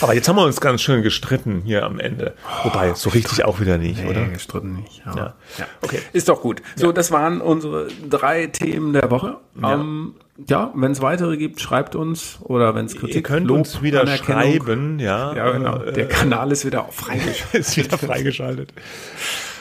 [0.00, 2.34] Aber jetzt haben wir uns ganz schön gestritten hier am Ende.
[2.64, 4.24] Wobei, so richtig auch wieder nicht, nee, oder?
[4.26, 5.02] gestritten nicht.
[5.04, 5.34] Ja.
[5.58, 5.66] ja.
[5.82, 6.00] Okay.
[6.12, 6.62] Ist doch gut.
[6.74, 6.92] So, ja.
[6.92, 9.36] das waren unsere drei Themen der Woche.
[9.60, 10.14] Ja, ähm,
[10.46, 12.38] ja wenn es weitere gibt, schreibt uns.
[12.40, 15.34] Oder wenn es Kritik Ihr könnt Lob, uns wieder schreiben, ja.
[15.34, 15.78] Ja, genau.
[15.78, 17.52] Der äh, Kanal ist wieder freigeschaltet.
[17.52, 18.72] ist wieder freigeschaltet.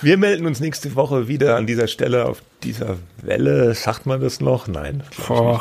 [0.02, 3.74] Wir melden uns nächste Woche wieder an dieser Stelle auf dieser Welle.
[3.74, 4.68] Sagt man das noch?
[4.68, 5.04] Nein.
[5.28, 5.60] Oh,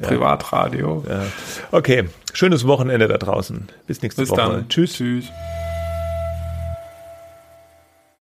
[0.00, 1.04] Privatradio.
[1.08, 1.22] Ja.
[1.72, 3.68] Okay, schönes Wochenende da draußen.
[3.86, 4.40] Bis nächste Bis Woche.
[4.40, 4.68] Dann.
[4.68, 4.94] Tschüss.
[4.94, 5.26] Tschüss.